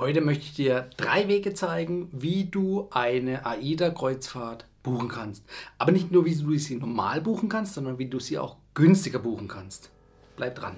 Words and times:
Heute 0.00 0.20
möchte 0.20 0.44
ich 0.44 0.54
dir 0.54 0.90
drei 0.96 1.26
Wege 1.26 1.54
zeigen, 1.54 2.08
wie 2.12 2.44
du 2.44 2.86
eine 2.92 3.44
AIDA-Kreuzfahrt 3.44 4.64
buchen 4.84 5.08
kannst. 5.08 5.42
Aber 5.76 5.90
nicht 5.90 6.12
nur, 6.12 6.24
wie 6.24 6.36
du 6.36 6.56
sie 6.56 6.76
normal 6.76 7.20
buchen 7.20 7.48
kannst, 7.48 7.74
sondern 7.74 7.98
wie 7.98 8.06
du 8.06 8.20
sie 8.20 8.38
auch 8.38 8.58
günstiger 8.74 9.18
buchen 9.18 9.48
kannst. 9.48 9.90
Bleib 10.36 10.54
dran. 10.54 10.76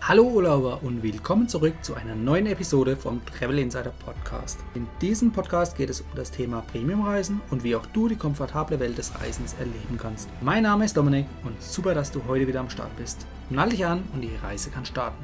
Hallo 0.00 0.24
Urlauber 0.24 0.82
und 0.82 1.04
willkommen 1.04 1.48
zurück 1.48 1.74
zu 1.82 1.94
einer 1.94 2.16
neuen 2.16 2.46
Episode 2.46 2.96
vom 2.96 3.24
Travel 3.24 3.60
Insider 3.60 3.92
Podcast. 4.04 4.58
In 4.74 4.88
diesem 5.00 5.30
Podcast 5.30 5.76
geht 5.76 5.88
es 5.88 6.00
um 6.00 6.08
das 6.16 6.32
Thema 6.32 6.62
Premiumreisen 6.72 7.40
und 7.52 7.62
wie 7.62 7.76
auch 7.76 7.86
du 7.86 8.08
die 8.08 8.16
komfortable 8.16 8.80
Welt 8.80 8.98
des 8.98 9.14
Reisens 9.20 9.54
erleben 9.60 9.96
kannst. 9.96 10.28
Mein 10.40 10.64
Name 10.64 10.86
ist 10.86 10.96
Dominik 10.96 11.26
und 11.44 11.62
super, 11.62 11.94
dass 11.94 12.10
du 12.10 12.20
heute 12.26 12.48
wieder 12.48 12.58
am 12.58 12.68
Start 12.68 12.96
bist. 12.96 13.24
Nall 13.48 13.68
dich 13.68 13.86
an 13.86 14.02
und 14.12 14.22
die 14.22 14.34
Reise 14.42 14.70
kann 14.70 14.84
starten. 14.84 15.22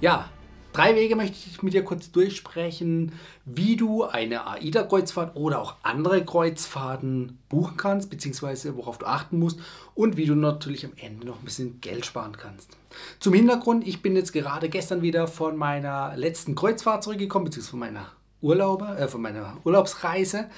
Ja, 0.00 0.28
Drei 0.76 0.94
Wege 0.94 1.16
möchte 1.16 1.38
ich 1.48 1.62
mit 1.62 1.72
dir 1.72 1.82
kurz 1.82 2.12
durchsprechen, 2.12 3.12
wie 3.46 3.76
du 3.76 4.04
eine 4.04 4.46
AIDA-Kreuzfahrt 4.46 5.34
oder 5.34 5.62
auch 5.62 5.76
andere 5.82 6.22
Kreuzfahrten 6.22 7.38
buchen 7.48 7.78
kannst, 7.78 8.10
beziehungsweise 8.10 8.76
worauf 8.76 8.98
du 8.98 9.06
achten 9.06 9.38
musst 9.38 9.58
und 9.94 10.18
wie 10.18 10.26
du 10.26 10.34
natürlich 10.34 10.84
am 10.84 10.92
Ende 10.96 11.26
noch 11.26 11.38
ein 11.38 11.46
bisschen 11.46 11.80
Geld 11.80 12.04
sparen 12.04 12.36
kannst. 12.36 12.76
Zum 13.20 13.32
Hintergrund, 13.32 13.88
ich 13.88 14.02
bin 14.02 14.16
jetzt 14.16 14.34
gerade 14.34 14.68
gestern 14.68 15.00
wieder 15.00 15.28
von 15.28 15.56
meiner 15.56 16.14
letzten 16.14 16.54
Kreuzfahrt 16.54 17.04
zurückgekommen, 17.04 17.46
beziehungsweise 17.46 17.70
von 17.70 17.80
meiner 17.80 18.12
Urlaube, 18.42 18.98
äh, 18.98 19.08
von 19.08 19.22
meiner 19.22 19.56
Urlaubsreise 19.64 20.50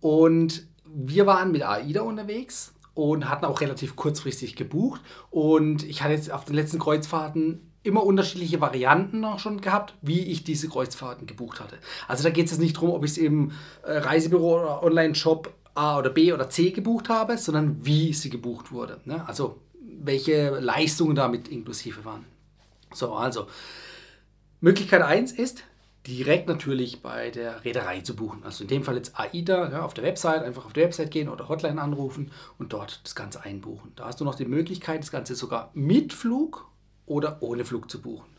und 0.00 0.64
wir 0.84 1.26
waren 1.26 1.50
mit 1.50 1.64
AIDA 1.64 2.02
unterwegs 2.02 2.72
und 2.94 3.28
hatten 3.28 3.44
auch 3.44 3.60
relativ 3.60 3.96
kurzfristig 3.96 4.54
gebucht 4.54 5.00
und 5.30 5.82
ich 5.82 6.04
hatte 6.04 6.14
jetzt 6.14 6.30
auf 6.30 6.44
den 6.44 6.54
letzten 6.54 6.78
Kreuzfahrten 6.78 7.72
immer 7.86 8.04
unterschiedliche 8.04 8.60
Varianten 8.60 9.24
auch 9.24 9.38
schon 9.38 9.60
gehabt, 9.60 9.94
wie 10.02 10.20
ich 10.20 10.44
diese 10.44 10.68
Kreuzfahrten 10.68 11.26
gebucht 11.26 11.60
hatte. 11.60 11.78
Also 12.08 12.24
da 12.24 12.30
geht 12.30 12.46
es 12.46 12.52
jetzt 12.52 12.60
nicht 12.60 12.76
darum, 12.76 12.90
ob 12.90 13.04
ich 13.04 13.12
es 13.12 13.18
im 13.18 13.52
äh, 13.82 13.98
Reisebüro 13.98 14.60
oder 14.60 14.82
Online-Shop 14.82 15.52
A 15.74 15.98
oder 15.98 16.10
B 16.10 16.32
oder 16.32 16.48
C 16.48 16.70
gebucht 16.70 17.08
habe, 17.08 17.36
sondern 17.38 17.84
wie 17.84 18.12
sie 18.12 18.30
gebucht 18.30 18.72
wurde. 18.72 19.00
Ne? 19.04 19.26
Also 19.28 19.60
welche 19.80 20.50
Leistungen 20.58 21.14
damit 21.14 21.48
inklusive 21.48 22.04
waren. 22.04 22.24
So, 22.92 23.14
also 23.14 23.46
Möglichkeit 24.60 25.02
1 25.02 25.32
ist, 25.32 25.64
direkt 26.06 26.48
natürlich 26.48 27.02
bei 27.02 27.30
der 27.30 27.64
Reederei 27.64 28.00
zu 28.00 28.14
buchen. 28.14 28.44
Also 28.44 28.64
in 28.64 28.68
dem 28.68 28.84
Fall 28.84 28.96
jetzt 28.96 29.18
AIDA 29.18 29.70
ja, 29.70 29.82
auf 29.82 29.92
der 29.92 30.04
Website, 30.04 30.44
einfach 30.44 30.64
auf 30.64 30.72
der 30.72 30.84
Website 30.84 31.10
gehen 31.10 31.28
oder 31.28 31.48
Hotline 31.48 31.80
anrufen 31.80 32.30
und 32.58 32.72
dort 32.72 33.00
das 33.04 33.14
Ganze 33.14 33.42
einbuchen. 33.42 33.92
Da 33.96 34.06
hast 34.06 34.20
du 34.20 34.24
noch 34.24 34.36
die 34.36 34.44
Möglichkeit, 34.44 35.00
das 35.00 35.10
Ganze 35.10 35.34
sogar 35.34 35.70
mit 35.74 36.12
Flug 36.12 36.70
oder 37.06 37.42
ohne 37.42 37.64
Flug 37.64 37.90
zu 37.90 38.00
buchen. 38.02 38.36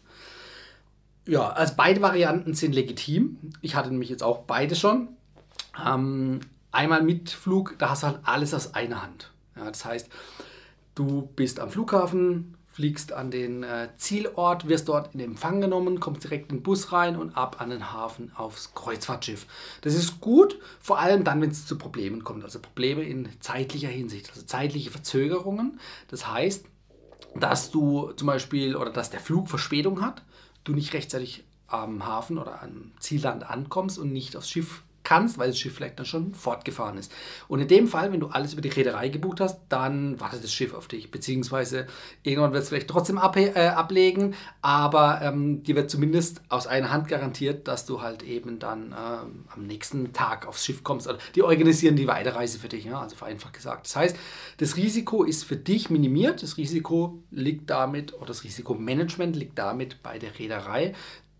Ja, 1.26 1.50
also 1.50 1.74
beide 1.76 2.02
Varianten 2.02 2.54
sind 2.54 2.74
legitim. 2.74 3.38
Ich 3.62 3.76
hatte 3.76 3.90
nämlich 3.90 4.10
jetzt 4.10 4.24
auch 4.24 4.40
beide 4.40 4.76
schon. 4.76 5.10
Ähm, 5.86 6.40
einmal 6.72 7.04
mit 7.04 7.30
Flug, 7.30 7.76
da 7.80 7.90
hast 7.90 8.04
du 8.04 8.08
halt 8.08 8.20
alles 8.24 8.54
aus 8.54 8.74
einer 8.74 9.04
Hand. 9.04 9.32
Ja, 9.56 9.66
das 9.66 9.84
heißt, 9.84 10.10
du 10.96 11.30
bist 11.36 11.60
am 11.60 11.70
Flughafen, 11.70 12.56
fliegst 12.78 13.12
an 13.12 13.32
den 13.32 13.64
äh, 13.64 13.90
Zielort, 13.98 14.68
wirst 14.68 14.88
dort 14.88 15.16
in 15.16 15.20
Empfang 15.20 15.62
genommen, 15.62 16.00
kommst 16.00 16.24
direkt 16.24 16.52
in 16.52 16.60
den 16.60 16.64
Bus 16.64 16.92
rein 16.94 17.18
und 17.18 17.36
ab 17.36 17.60
an 17.60 17.72
den 17.72 17.92
Hafen 17.92 18.32
aufs 18.36 18.76
Kreuzfahrtschiff. 18.76 19.48
Das 19.82 19.96
ist 19.96 20.22
gut, 20.22 20.60
vor 20.80 21.00
allem 21.00 21.24
dann, 21.24 21.42
wenn 21.42 21.50
es 21.50 21.66
zu 21.66 21.78
Problemen 21.78 22.24
kommt. 22.24 22.44
Also 22.44 22.60
Probleme 22.60 23.04
in 23.04 23.28
zeitlicher 23.40 23.88
Hinsicht, 23.90 24.30
also 24.30 24.44
zeitliche 24.44 24.92
Verzögerungen. 24.92 25.80
Das 26.08 26.32
heißt, 26.32 26.66
dass 27.40 27.72
du 27.72 28.12
zum 28.14 28.28
Beispiel 28.28 28.76
oder 28.76 28.92
dass 28.92 29.10
der 29.10 29.20
Flug 29.20 29.50
Verspätung 29.50 30.02
hat, 30.02 30.24
du 30.64 30.74
nicht 30.74 30.94
rechtzeitig 30.94 31.44
am 31.68 32.06
Hafen 32.06 32.38
oder 32.38 32.62
am 32.62 32.92
Zielland 33.00 33.50
ankommst 33.50 34.00
und 34.00 34.12
nicht 34.12 34.36
aufs 34.36 34.50
Schiff 34.50 34.84
kannst, 35.08 35.38
weil 35.38 35.48
das 35.48 35.58
Schiff 35.58 35.74
vielleicht 35.74 35.98
dann 36.00 36.06
schon 36.06 36.34
fortgefahren 36.34 36.98
ist. 36.98 37.14
Und 37.48 37.62
in 37.62 37.70
dem 37.70 37.88
Fall, 37.88 38.12
wenn 38.12 38.20
du 38.20 38.28
alles 38.28 38.52
über 38.52 38.62
die 38.62 38.68
Reederei 38.68 39.08
gebucht 39.08 39.40
hast, 39.40 39.62
dann 39.70 40.20
wartet 40.20 40.44
das 40.44 40.52
Schiff 40.52 40.74
auf 40.74 40.90
dich. 40.90 41.12
Beziehungsweise 41.12 41.88
irgendwann 42.24 42.52
wird 42.52 42.64
es 42.64 42.70
vielleicht 42.70 42.90
trotzdem 42.90 43.18
ab, 43.18 43.38
äh, 43.38 43.54
ablegen, 43.54 44.36
aber 44.62 45.22
ähm, 45.24 45.64
dir 45.64 45.76
wird 45.76 45.90
zumindest 45.90 46.42
aus 46.50 46.68
einer 46.68 46.92
Hand 46.92 47.08
garantiert, 47.08 47.70
dass 47.70 47.86
du 47.86 48.02
halt 48.02 48.22
eben 48.22 48.60
dann 48.60 48.88
ähm, 48.88 49.46
am 49.48 49.66
nächsten 49.66 50.12
Tag 50.12 50.46
aufs 50.46 50.66
Schiff 50.66 50.84
kommst. 50.84 51.08
Oder 51.08 51.20
die 51.36 51.42
organisieren 51.42 51.96
die 51.96 52.08
Weiterreise 52.08 52.60
für 52.60 52.68
dich, 52.68 52.84
ja? 52.84 53.00
also 53.00 53.16
vereinfacht 53.16 53.54
gesagt. 53.54 53.86
Das 53.86 53.96
heißt, 53.96 54.18
das 54.58 54.76
Risiko 54.76 55.24
ist 55.24 55.46
für 55.46 55.56
dich 55.56 55.90
minimiert. 55.90 56.44
Das 56.44 56.58
Risiko 56.58 57.24
liegt 57.32 57.70
damit, 57.70 58.14
oder 58.14 58.26
das 58.26 58.44
Risikomanagement 58.44 59.38
liegt 59.38 59.58
damit 59.58 60.04
bei 60.04 60.20
der 60.20 60.38
Reederei 60.38 60.94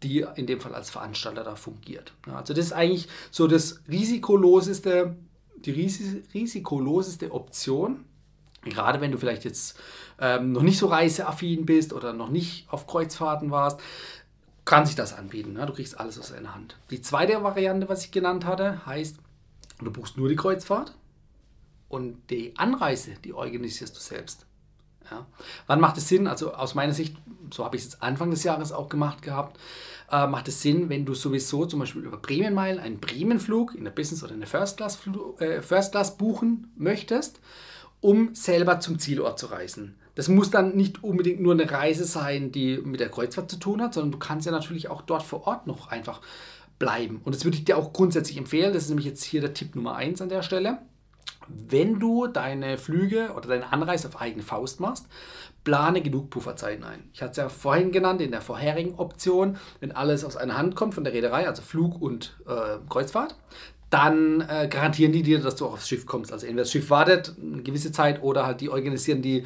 die 0.04 0.26
in 0.36 0.46
dem 0.46 0.60
Fall 0.60 0.76
als 0.76 0.90
Veranstalter 0.90 1.44
da 1.44 1.56
fungiert. 1.56 2.14
also 2.34 2.54
das 2.54 2.66
ist 2.66 2.74
eigentlich 2.74 3.08
so 3.32 3.48
das 3.48 3.82
risikoloseste, 3.90 5.16
die 5.58 5.72
risikoloseste 6.34 7.32
Option, 7.32 8.06
gerade 8.64 9.02
wenn 9.02 9.12
du 9.12 9.18
vielleicht 9.18 9.44
jetzt 9.44 9.80
ähm, 10.20 10.52
noch 10.52 10.62
nicht 10.62 10.78
so 10.78 10.88
reiseaffin 10.88 11.66
bist 11.66 11.94
oder 11.94 12.14
noch 12.14 12.30
nicht 12.30 12.68
auf 12.70 12.86
Kreuzfahrten 12.88 13.52
warst, 13.52 13.80
kann 14.66 14.86
sich 14.86 14.96
das 14.96 15.14
anbieten. 15.14 15.54
Ne? 15.54 15.66
Du 15.66 15.74
kriegst 15.74 16.00
alles 16.00 16.20
aus 16.20 16.32
einer 16.32 16.54
Hand. 16.54 16.78
Die 16.92 17.02
zweite 17.02 17.42
Variante, 17.44 17.88
was 17.90 18.04
ich 18.04 18.12
genannt 18.12 18.46
hatte, 18.46 18.86
heißt, 18.86 19.18
du 19.80 19.92
buchst 19.92 20.18
nur 20.18 20.30
die 20.30 20.36
Kreuzfahrt 20.36 20.94
und 21.88 22.18
die 22.30 22.54
Anreise, 22.58 23.14
die 23.24 23.34
organisierst 23.34 23.96
du 23.96 24.02
selbst. 24.02 24.47
Ja. 25.12 25.26
Wann 25.68 25.80
macht 25.80 25.98
es 25.98 26.08
Sinn? 26.08 26.28
Also 26.28 26.54
aus 26.54 26.76
meiner 26.76 26.94
Sicht, 26.94 27.16
so 27.54 27.64
habe 27.64 27.76
ich 27.78 27.84
es 27.84 28.02
Anfang 28.02 28.32
des 28.32 28.44
Jahres 28.44 28.72
auch 28.72 28.90
gemacht 28.90 29.22
gehabt, 29.22 29.58
äh, 30.12 30.28
macht 30.28 30.48
es 30.48 30.62
Sinn, 30.62 30.90
wenn 30.90 31.06
du 31.06 31.14
sowieso 31.14 31.66
zum 31.66 31.80
Beispiel 31.80 32.04
über 32.04 32.18
Bremenmeilen 32.18 32.80
einen 32.80 33.00
Bremenflug 33.00 33.76
in 33.76 33.84
der 33.84 33.92
Business 33.92 34.24
oder 34.24 34.34
in 34.34 34.40
der 34.40 34.48
First 34.48 34.78
Class, 34.78 35.00
äh, 35.40 35.62
First 35.62 35.92
Class 35.92 36.18
buchen 36.18 36.72
möchtest, 36.76 37.40
um 38.02 38.34
selber 38.36 38.80
zum 38.80 39.00
Zielort 39.00 39.40
zu 39.40 39.48
reisen. 39.48 39.96
Das 40.16 40.30
muss 40.30 40.50
dann 40.50 40.76
nicht 40.76 41.04
unbedingt 41.04 41.42
nur 41.42 41.54
eine 41.54 41.70
Reise 41.70 42.06
sein, 42.06 42.52
die 42.52 42.78
mit 42.78 43.00
der 43.00 43.10
Kreuzfahrt 43.10 43.52
zu 43.52 43.58
tun 43.58 43.82
hat, 43.82 43.94
sondern 43.94 44.12
du 44.14 44.18
kannst 44.18 44.46
ja 44.46 44.52
natürlich 44.52 44.90
auch 44.90 45.04
dort 45.04 45.24
vor 45.24 45.46
Ort 45.46 45.68
noch 45.68 45.90
einfach 45.90 46.22
bleiben. 46.80 47.22
Und 47.24 47.36
das 47.36 47.46
würde 47.46 47.58
ich 47.58 47.66
dir 47.66 47.78
auch 47.78 47.94
grundsätzlich 47.94 48.38
empfehlen. 48.38 48.74
Das 48.74 48.84
ist 48.84 48.90
nämlich 48.90 49.06
jetzt 49.06 49.24
hier 49.24 49.42
der 49.42 49.54
Tipp 49.54 49.76
Nummer 49.76 49.96
1 49.96 50.22
an 50.22 50.30
der 50.30 50.42
Stelle 50.42 50.80
wenn 51.50 52.00
du 52.00 52.28
deine 52.28 52.78
Flüge 52.78 53.32
oder 53.36 53.50
deine 53.50 53.72
Anreise 53.72 54.08
auf 54.08 54.22
eigene 54.22 54.44
Faust 54.44 54.80
machst, 54.80 55.08
plane 55.64 56.02
genug 56.02 56.30
Pufferzeiten 56.30 56.84
ein. 56.84 57.10
Ich 57.14 57.22
hatte 57.22 57.32
es 57.32 57.38
ja 57.38 57.50
vorhin 57.50 57.92
genannt 57.92 58.22
in 58.22 58.32
der 58.32 58.42
vorherigen 58.42 58.96
Option, 58.96 59.58
wenn 59.80 59.92
alles 59.92 60.24
aus 60.24 60.38
einer 60.38 60.58
Hand 60.58 60.76
kommt 60.76 60.94
von 60.94 61.04
der 61.04 61.14
Reederei, 61.14 61.48
also 61.48 61.62
Flug 61.62 62.02
und 62.02 62.38
äh, 62.48 62.78
Kreuzfahrt, 62.90 63.36
dann 63.90 64.42
äh, 64.42 64.68
garantieren 64.70 65.12
die 65.12 65.24
dir, 65.24 65.40
dass 65.40 65.56
du 65.56 65.66
auch 65.66 65.74
aufs 65.74 65.88
Schiff 65.88 66.06
kommst. 66.06 66.32
Also 66.32 66.46
entweder 66.46 66.64
das 66.64 66.72
Schiff 66.72 66.90
wartet 66.90 67.36
eine 67.42 67.64
gewisse 67.64 67.92
Zeit 67.92 68.22
oder 68.22 68.46
halt 68.46 68.62
die 68.62 68.70
organisieren 68.70 69.22
die 69.22 69.46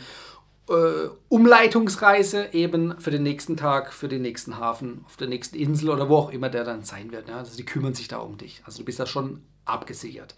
äh, 0.69 1.09
Umleitungsreise 1.29 2.49
eben 2.53 2.99
für 2.99 3.11
den 3.11 3.23
nächsten 3.23 3.57
Tag, 3.57 3.93
für 3.93 4.07
den 4.07 4.21
nächsten 4.21 4.57
Hafen, 4.57 5.03
auf 5.05 5.17
der 5.17 5.27
nächsten 5.27 5.57
Insel 5.57 5.89
oder 5.89 6.09
wo 6.09 6.17
auch 6.17 6.31
immer 6.31 6.49
der 6.49 6.63
dann 6.63 6.83
sein 6.83 7.11
wird. 7.11 7.29
Ja? 7.29 7.37
Also 7.37 7.55
die 7.57 7.65
kümmern 7.65 7.93
sich 7.93 8.07
da 8.07 8.17
um 8.17 8.37
dich. 8.37 8.61
Also 8.65 8.79
du 8.79 8.85
bist 8.85 8.99
da 8.99 9.05
schon 9.05 9.41
abgesichert. 9.65 10.35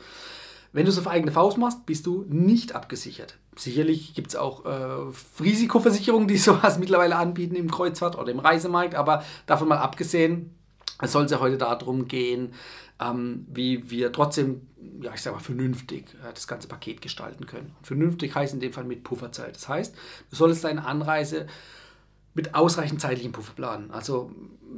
Wenn 0.73 0.85
du 0.85 0.91
es 0.91 0.97
auf 0.97 1.07
eigene 1.07 1.31
Faust 1.31 1.57
machst, 1.57 1.85
bist 1.85 2.07
du 2.07 2.25
nicht 2.27 2.75
abgesichert. 2.75 3.37
Sicherlich 3.55 4.15
gibt 4.15 4.29
es 4.29 4.35
auch 4.35 4.65
äh, 4.65 5.13
Risikoversicherungen, 5.41 6.27
die 6.27 6.37
sowas 6.39 6.79
mittlerweile 6.79 7.15
anbieten 7.15 7.55
im 7.55 7.69
Kreuzfahrt- 7.69 8.17
oder 8.17 8.31
im 8.31 8.39
Reisemarkt, 8.39 8.95
aber 8.95 9.23
davon 9.45 9.67
mal 9.67 9.77
abgesehen, 9.77 10.55
es 10.99 11.11
soll 11.11 11.25
es 11.25 11.31
ja 11.31 11.39
heute 11.39 11.57
darum 11.57 12.07
gehen, 12.07 12.53
ähm, 12.99 13.45
wie 13.49 13.89
wir 13.89 14.11
trotzdem, 14.11 14.67
ja, 15.01 15.13
ich 15.13 15.21
sage 15.21 15.35
mal, 15.35 15.43
vernünftig 15.43 16.05
äh, 16.23 16.33
das 16.33 16.47
ganze 16.47 16.67
Paket 16.67 17.01
gestalten 17.01 17.45
können. 17.45 17.75
Und 17.77 17.87
vernünftig 17.87 18.33
heißt 18.33 18.53
in 18.53 18.59
dem 18.59 18.73
Fall 18.73 18.83
mit 18.83 19.03
Pufferzeit. 19.03 19.55
Das 19.55 19.69
heißt, 19.69 19.95
du 20.29 20.35
solltest 20.35 20.63
deine 20.63 20.85
Anreise 20.85 21.47
mit 22.33 22.55
ausreichend 22.55 22.99
zeitlichem 22.99 23.31
Puffer 23.31 23.53
planen. 23.53 23.91
Also 23.91 24.31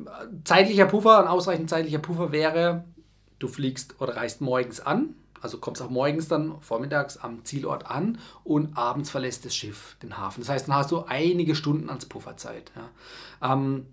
äh, 0.06 0.28
zeitlicher 0.44 0.88
Puffer, 0.88 1.20
ein 1.20 1.28
ausreichend 1.28 1.70
zeitlicher 1.70 2.00
Puffer 2.00 2.34
wäre, 2.34 2.84
du 3.40 3.48
fliegst 3.48 3.96
oder 4.02 4.16
reist 4.18 4.42
morgens 4.42 4.82
an, 4.82 5.16
also 5.42 5.58
kommst 5.60 5.82
auch 5.82 5.90
morgens 5.90 6.28
dann 6.28 6.60
vormittags 6.62 7.18
am 7.18 7.44
Zielort 7.46 7.90
an 7.90 8.18
und 8.44 8.78
abends 8.78 9.10
verlässt 9.10 9.46
das 9.46 9.56
Schiff 9.56 9.96
den 10.02 10.18
Hafen. 10.18 10.42
Das 10.42 10.50
heißt, 10.50 10.68
dann 10.68 10.76
hast 10.76 10.92
du 10.92 11.04
einige 11.06 11.56
Stunden 11.56 11.90
ans 11.90 12.06
Pufferzeit. 12.06 12.72
Ja. 12.76 13.54
Ähm, 13.54 13.86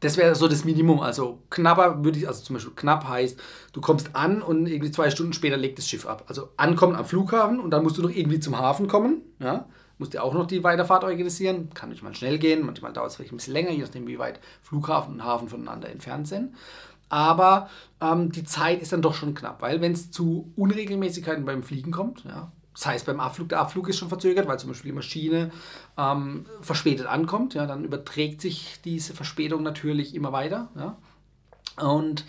das 0.00 0.16
wäre 0.16 0.34
so 0.34 0.48
das 0.48 0.64
Minimum. 0.64 1.00
Also 1.00 1.40
knapper 1.50 2.04
würde 2.04 2.18
ich, 2.18 2.28
also 2.28 2.42
zum 2.42 2.54
Beispiel 2.54 2.74
knapp 2.74 3.08
heißt, 3.08 3.40
du 3.72 3.80
kommst 3.80 4.14
an 4.14 4.42
und 4.42 4.66
irgendwie 4.66 4.90
zwei 4.90 5.10
Stunden 5.10 5.32
später 5.32 5.56
legt 5.56 5.78
das 5.78 5.88
Schiff 5.88 6.06
ab. 6.06 6.24
Also 6.28 6.50
ankommen 6.56 6.94
am 6.94 7.04
Flughafen 7.04 7.60
und 7.60 7.70
dann 7.70 7.82
musst 7.82 7.98
du 7.98 8.02
noch 8.02 8.10
irgendwie 8.10 8.40
zum 8.40 8.58
Hafen 8.58 8.88
kommen. 8.88 9.22
Ja. 9.40 9.66
Musst 9.98 10.14
dir 10.14 10.22
auch 10.22 10.32
noch 10.32 10.46
die 10.46 10.62
Weiterfahrt 10.62 11.02
organisieren. 11.02 11.70
Kann 11.74 11.88
manchmal 11.88 12.14
schnell 12.14 12.38
gehen, 12.38 12.64
manchmal 12.64 12.92
dauert 12.92 13.10
es 13.10 13.16
vielleicht 13.16 13.32
ein 13.32 13.36
bisschen 13.36 13.54
länger, 13.54 13.70
je 13.70 13.82
nachdem, 13.82 14.06
wie 14.06 14.18
weit 14.18 14.38
Flughafen 14.62 15.14
und 15.14 15.24
Hafen 15.24 15.48
voneinander 15.48 15.88
entfernt 15.88 16.28
sind 16.28 16.54
aber 17.08 17.68
ähm, 18.00 18.32
die 18.32 18.44
Zeit 18.44 18.82
ist 18.82 18.92
dann 18.92 19.02
doch 19.02 19.14
schon 19.14 19.34
knapp, 19.34 19.62
weil 19.62 19.80
wenn 19.80 19.92
es 19.92 20.10
zu 20.10 20.52
Unregelmäßigkeiten 20.56 21.44
beim 21.44 21.62
Fliegen 21.62 21.90
kommt, 21.90 22.24
ja, 22.24 22.52
das 22.78 22.86
heißt 22.86 23.06
beim 23.06 23.18
Abflug, 23.18 23.48
der 23.48 23.58
Abflug 23.58 23.88
ist 23.88 23.98
schon 23.98 24.08
verzögert, 24.08 24.46
weil 24.46 24.58
zum 24.58 24.70
Beispiel 24.70 24.92
die 24.92 24.96
Maschine 24.96 25.50
ähm, 25.96 26.46
verspätet 26.60 27.06
ankommt, 27.06 27.54
ja, 27.54 27.66
dann 27.66 27.84
überträgt 27.84 28.40
sich 28.40 28.80
diese 28.84 29.14
Verspätung 29.14 29.64
natürlich 29.64 30.14
immer 30.14 30.32
weiter. 30.32 30.68
Ja. 30.76 30.96
Und 31.84 32.24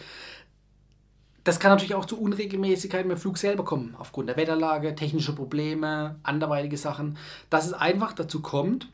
das 1.43 1.59
kann 1.59 1.71
natürlich 1.71 1.93
auch 1.93 2.05
zu 2.05 2.19
Unregelmäßigkeiten 2.19 3.07
beim 3.07 3.17
Flug 3.17 3.37
selber 3.37 3.63
kommen, 3.63 3.95
aufgrund 3.97 4.29
der 4.29 4.37
Wetterlage, 4.37 4.95
technische 4.95 5.33
Probleme, 5.33 6.19
anderweitige 6.23 6.77
Sachen, 6.77 7.17
dass 7.49 7.67
es 7.67 7.73
einfach 7.73 8.13
dazu 8.13 8.41
kommt, 8.41 8.89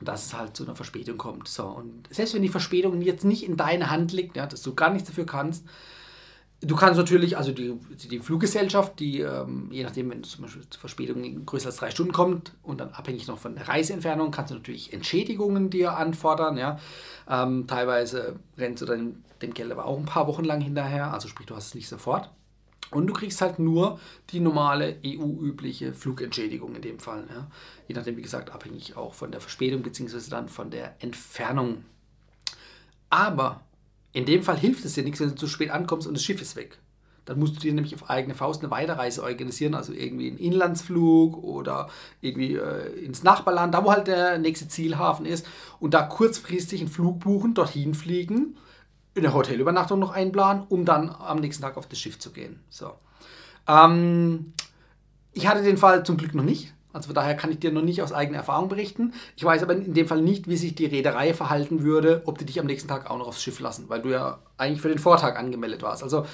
dass 0.00 0.26
es 0.26 0.34
halt 0.34 0.56
zu 0.56 0.64
einer 0.64 0.76
Verspätung 0.76 1.18
kommt. 1.18 1.48
So, 1.48 1.64
und 1.64 2.08
selbst 2.10 2.34
wenn 2.34 2.42
die 2.42 2.48
Verspätung 2.48 3.02
jetzt 3.02 3.24
nicht 3.24 3.44
in 3.44 3.56
deiner 3.56 3.90
Hand 3.90 4.12
liegt, 4.12 4.36
ja, 4.36 4.46
dass 4.46 4.62
du 4.62 4.74
gar 4.74 4.90
nichts 4.90 5.08
dafür 5.08 5.26
kannst, 5.26 5.64
Du 6.62 6.76
kannst 6.76 6.98
natürlich, 6.98 7.38
also 7.38 7.52
die, 7.52 7.74
die 8.10 8.18
Fluggesellschaft, 8.18 9.00
die 9.00 9.20
ähm, 9.20 9.68
je 9.70 9.82
nachdem, 9.82 10.10
wenn 10.10 10.22
zum 10.24 10.42
Beispiel 10.42 10.68
zur 10.68 10.80
Verspätung 10.80 11.46
größer 11.46 11.68
als 11.68 11.76
drei 11.76 11.90
Stunden 11.90 12.12
kommt 12.12 12.52
und 12.62 12.80
dann 12.80 12.90
abhängig 12.90 13.26
noch 13.28 13.38
von 13.38 13.54
der 13.54 13.66
Reiseentfernung, 13.66 14.30
kannst 14.30 14.50
du 14.50 14.56
natürlich 14.56 14.92
Entschädigungen 14.92 15.70
dir 15.70 15.96
anfordern. 15.96 16.58
Ja? 16.58 16.78
Ähm, 17.26 17.66
teilweise 17.66 18.36
rennst 18.58 18.82
du 18.82 18.86
dann 18.86 19.24
dem 19.40 19.54
Geld 19.54 19.72
aber 19.72 19.86
auch 19.86 19.96
ein 19.96 20.04
paar 20.04 20.26
Wochen 20.26 20.44
lang 20.44 20.60
hinterher, 20.60 21.14
also 21.14 21.28
sprich, 21.28 21.46
du 21.46 21.56
hast 21.56 21.68
es 21.68 21.74
nicht 21.74 21.88
sofort. 21.88 22.28
Und 22.90 23.06
du 23.06 23.12
kriegst 23.12 23.40
halt 23.40 23.58
nur 23.58 24.00
die 24.30 24.40
normale 24.40 24.96
EU-übliche 25.04 25.92
Flugentschädigung 25.92 26.74
in 26.74 26.82
dem 26.82 26.98
Fall. 26.98 27.24
Ja? 27.32 27.48
Je 27.86 27.94
nachdem, 27.94 28.16
wie 28.16 28.22
gesagt, 28.22 28.50
abhängig 28.50 28.96
auch 28.96 29.14
von 29.14 29.30
der 29.30 29.40
Verspätung 29.40 29.82
bzw. 29.82 30.18
dann 30.28 30.48
von 30.48 30.70
der 30.70 30.96
Entfernung. 30.98 31.84
Aber 33.08 33.62
in 34.12 34.26
dem 34.26 34.42
Fall 34.42 34.58
hilft 34.58 34.84
es 34.84 34.94
dir 34.94 35.04
nichts, 35.04 35.20
wenn 35.20 35.30
du 35.30 35.34
zu 35.36 35.46
spät 35.46 35.70
ankommst 35.70 36.06
und 36.06 36.14
das 36.14 36.24
Schiff 36.24 36.42
ist 36.42 36.56
weg. 36.56 36.78
Dann 37.26 37.38
musst 37.38 37.54
du 37.56 37.60
dir 37.60 37.72
nämlich 37.72 37.94
auf 37.94 38.10
eigene 38.10 38.34
Faust 38.34 38.62
eine 38.62 38.72
Weiterreise 38.72 39.22
organisieren, 39.22 39.74
also 39.74 39.92
irgendwie 39.92 40.28
einen 40.28 40.38
Inlandsflug 40.38 41.36
oder 41.44 41.88
irgendwie 42.20 42.56
äh, 42.56 43.04
ins 43.04 43.22
Nachbarland, 43.22 43.72
da 43.72 43.84
wo 43.84 43.92
halt 43.92 44.08
der 44.08 44.38
nächste 44.38 44.66
Zielhafen 44.66 45.26
ist, 45.26 45.46
und 45.78 45.94
da 45.94 46.02
kurzfristig 46.02 46.80
einen 46.80 46.90
Flug 46.90 47.20
buchen, 47.20 47.54
dorthin 47.54 47.94
fliegen, 47.94 48.56
eine 49.16 49.34
Hotelübernachtung 49.34 49.98
noch 49.98 50.12
einplanen, 50.12 50.64
um 50.68 50.84
dann 50.84 51.10
am 51.10 51.38
nächsten 51.38 51.62
Tag 51.62 51.76
auf 51.76 51.86
das 51.86 51.98
Schiff 51.98 52.18
zu 52.18 52.30
gehen. 52.30 52.60
So. 52.70 52.92
Ähm, 53.66 54.52
ich 55.32 55.46
hatte 55.46 55.62
den 55.62 55.76
Fall 55.76 56.04
zum 56.04 56.16
Glück 56.16 56.34
noch 56.34 56.44
nicht. 56.44 56.72
Also 56.92 57.06
von 57.06 57.14
daher 57.14 57.36
kann 57.36 57.52
ich 57.52 57.60
dir 57.60 57.70
noch 57.70 57.82
nicht 57.82 58.02
aus 58.02 58.12
eigener 58.12 58.38
Erfahrung 58.38 58.68
berichten. 58.68 59.12
Ich 59.36 59.44
weiß 59.44 59.62
aber 59.62 59.74
in 59.74 59.94
dem 59.94 60.08
Fall 60.08 60.22
nicht, 60.22 60.48
wie 60.48 60.56
sich 60.56 60.74
die 60.74 60.86
Reederei 60.86 61.34
verhalten 61.34 61.82
würde, 61.82 62.22
ob 62.26 62.38
die 62.38 62.44
dich 62.44 62.58
am 62.58 62.66
nächsten 62.66 62.88
Tag 62.88 63.08
auch 63.08 63.18
noch 63.18 63.28
aufs 63.28 63.42
Schiff 63.42 63.60
lassen, 63.60 63.84
weil 63.88 64.02
du 64.02 64.08
ja 64.08 64.40
eigentlich 64.56 64.80
für 64.80 64.88
den 64.88 64.98
Vortag 64.98 65.36
angemeldet 65.38 65.82
warst. 65.82 66.02
Also 66.02 66.26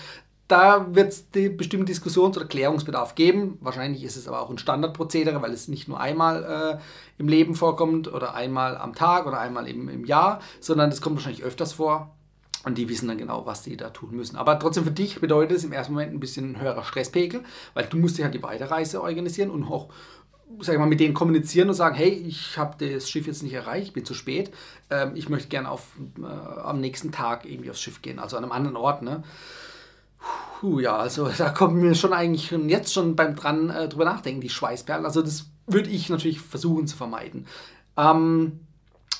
da 0.48 0.94
wird 0.94 1.12
es 1.12 1.26
bestimmt 1.56 1.88
Diskussions- 1.88 2.36
oder 2.36 2.46
Klärungsbedarf 2.46 3.16
geben. 3.16 3.58
Wahrscheinlich 3.60 4.04
ist 4.04 4.16
es 4.16 4.28
aber 4.28 4.40
auch 4.40 4.48
ein 4.48 4.58
Standardprozedere, 4.58 5.42
weil 5.42 5.52
es 5.52 5.68
nicht 5.68 5.88
nur 5.88 6.00
einmal 6.00 6.78
äh, 6.78 7.20
im 7.20 7.28
Leben 7.28 7.54
vorkommt 7.54 8.12
oder 8.12 8.34
einmal 8.34 8.76
am 8.76 8.94
Tag 8.94 9.26
oder 9.26 9.40
einmal 9.40 9.66
im, 9.68 9.88
im 9.88 10.04
Jahr, 10.04 10.40
sondern 10.60 10.90
es 10.90 11.00
kommt 11.00 11.16
wahrscheinlich 11.16 11.42
öfters 11.42 11.74
vor. 11.74 12.15
Und 12.66 12.78
die 12.78 12.88
wissen 12.88 13.06
dann 13.06 13.16
genau, 13.16 13.46
was 13.46 13.62
die 13.62 13.76
da 13.76 13.90
tun 13.90 14.16
müssen. 14.16 14.34
Aber 14.34 14.58
trotzdem 14.58 14.82
für 14.82 14.90
dich 14.90 15.20
bedeutet 15.20 15.56
es 15.56 15.62
im 15.62 15.72
ersten 15.72 15.92
Moment 15.92 16.12
ein 16.12 16.18
bisschen 16.18 16.60
höherer 16.60 16.82
Stresspegel, 16.82 17.44
weil 17.74 17.84
du 17.84 17.96
musst 17.96 18.18
dir 18.18 18.24
halt 18.24 18.34
die 18.34 18.42
Weiterreise 18.42 19.00
organisieren 19.00 19.50
und 19.50 19.62
auch 19.62 19.88
sag 20.60 20.74
ich 20.74 20.78
mal, 20.78 20.86
mit 20.86 20.98
denen 20.98 21.14
kommunizieren 21.14 21.68
und 21.68 21.74
sagen, 21.74 21.94
hey, 21.94 22.08
ich 22.08 22.58
habe 22.58 22.76
das 22.84 23.08
Schiff 23.08 23.28
jetzt 23.28 23.44
nicht 23.44 23.52
erreicht, 23.52 23.88
ich 23.88 23.92
bin 23.92 24.04
zu 24.04 24.14
spät, 24.14 24.50
ähm, 24.90 25.12
ich 25.14 25.28
möchte 25.28 25.48
gerne 25.48 25.68
äh, 25.68 26.22
am 26.24 26.80
nächsten 26.80 27.12
Tag 27.12 27.44
irgendwie 27.44 27.70
aufs 27.70 27.80
Schiff 27.80 28.02
gehen, 28.02 28.18
also 28.18 28.36
an 28.36 28.42
einem 28.42 28.52
anderen 28.52 28.76
Ort. 28.76 29.02
Ne? 29.02 29.22
Puh, 30.58 30.80
ja, 30.80 30.96
also 30.96 31.28
da 31.38 31.50
kommen 31.50 31.80
wir 31.80 31.94
schon 31.94 32.12
eigentlich 32.12 32.50
jetzt 32.50 32.92
schon 32.92 33.14
beim 33.14 33.36
dran 33.36 33.70
äh, 33.70 33.88
drüber 33.88 34.04
nachdenken, 34.06 34.40
die 34.40 34.48
Schweißperlen. 34.48 35.04
Also 35.04 35.22
das 35.22 35.46
würde 35.68 35.90
ich 35.90 36.08
natürlich 36.08 36.40
versuchen 36.40 36.88
zu 36.88 36.96
vermeiden. 36.96 37.46
Ähm, 37.96 38.65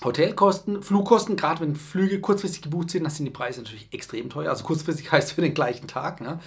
Hotelkosten, 0.05 0.83
Flugkosten, 0.83 1.37
gerade 1.37 1.61
wenn 1.63 1.75
Flüge 1.75 2.21
kurzfristig 2.21 2.63
gebucht 2.63 2.91
sind, 2.91 3.05
dann 3.05 3.11
sind 3.11 3.25
die 3.25 3.31
Preise 3.31 3.63
natürlich 3.63 3.89
extrem 3.93 4.29
teuer. 4.29 4.51
Also 4.51 4.65
kurzfristig 4.65 5.11
heißt 5.13 5.33
für 5.33 5.41
den 5.41 5.55
gleichen 5.55 5.89
Tag. 5.89 6.21
Ne? 6.21 6.41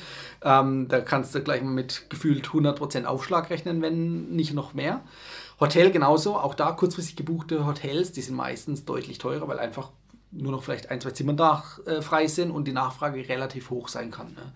Ähm, 0.44 0.88
da 0.88 1.02
kannst 1.02 1.34
du 1.34 1.42
gleich 1.42 1.62
mal 1.62 1.72
mit 1.72 2.10
gefühlt 2.10 2.48
100% 2.48 3.06
Aufschlag 3.06 3.50
rechnen, 3.50 3.82
wenn 3.82 4.30
nicht 4.30 4.54
noch 4.54 4.74
mehr. 4.74 5.02
Hotel 5.60 5.92
genauso, 5.92 6.38
auch 6.38 6.56
da 6.56 6.72
kurzfristig 6.72 7.16
gebuchte 7.16 7.66
Hotels, 7.66 8.12
die 8.12 8.22
sind 8.22 8.36
meistens 8.36 8.86
deutlich 8.86 9.18
teurer, 9.18 9.48
weil 9.48 9.60
einfach 9.60 9.90
nur 10.32 10.52
noch 10.52 10.64
vielleicht 10.64 10.90
ein, 10.90 11.02
zwei 11.02 11.12
Zimmer 11.12 11.34
da 11.34 11.64
äh, 11.86 12.02
frei 12.02 12.28
sind 12.28 12.52
und 12.52 12.66
die 12.66 12.72
Nachfrage 12.72 13.28
relativ 13.28 13.72
hoch 13.72 13.88
sein 13.88 14.12
kann. 14.12 14.28
Ne? 14.34 14.54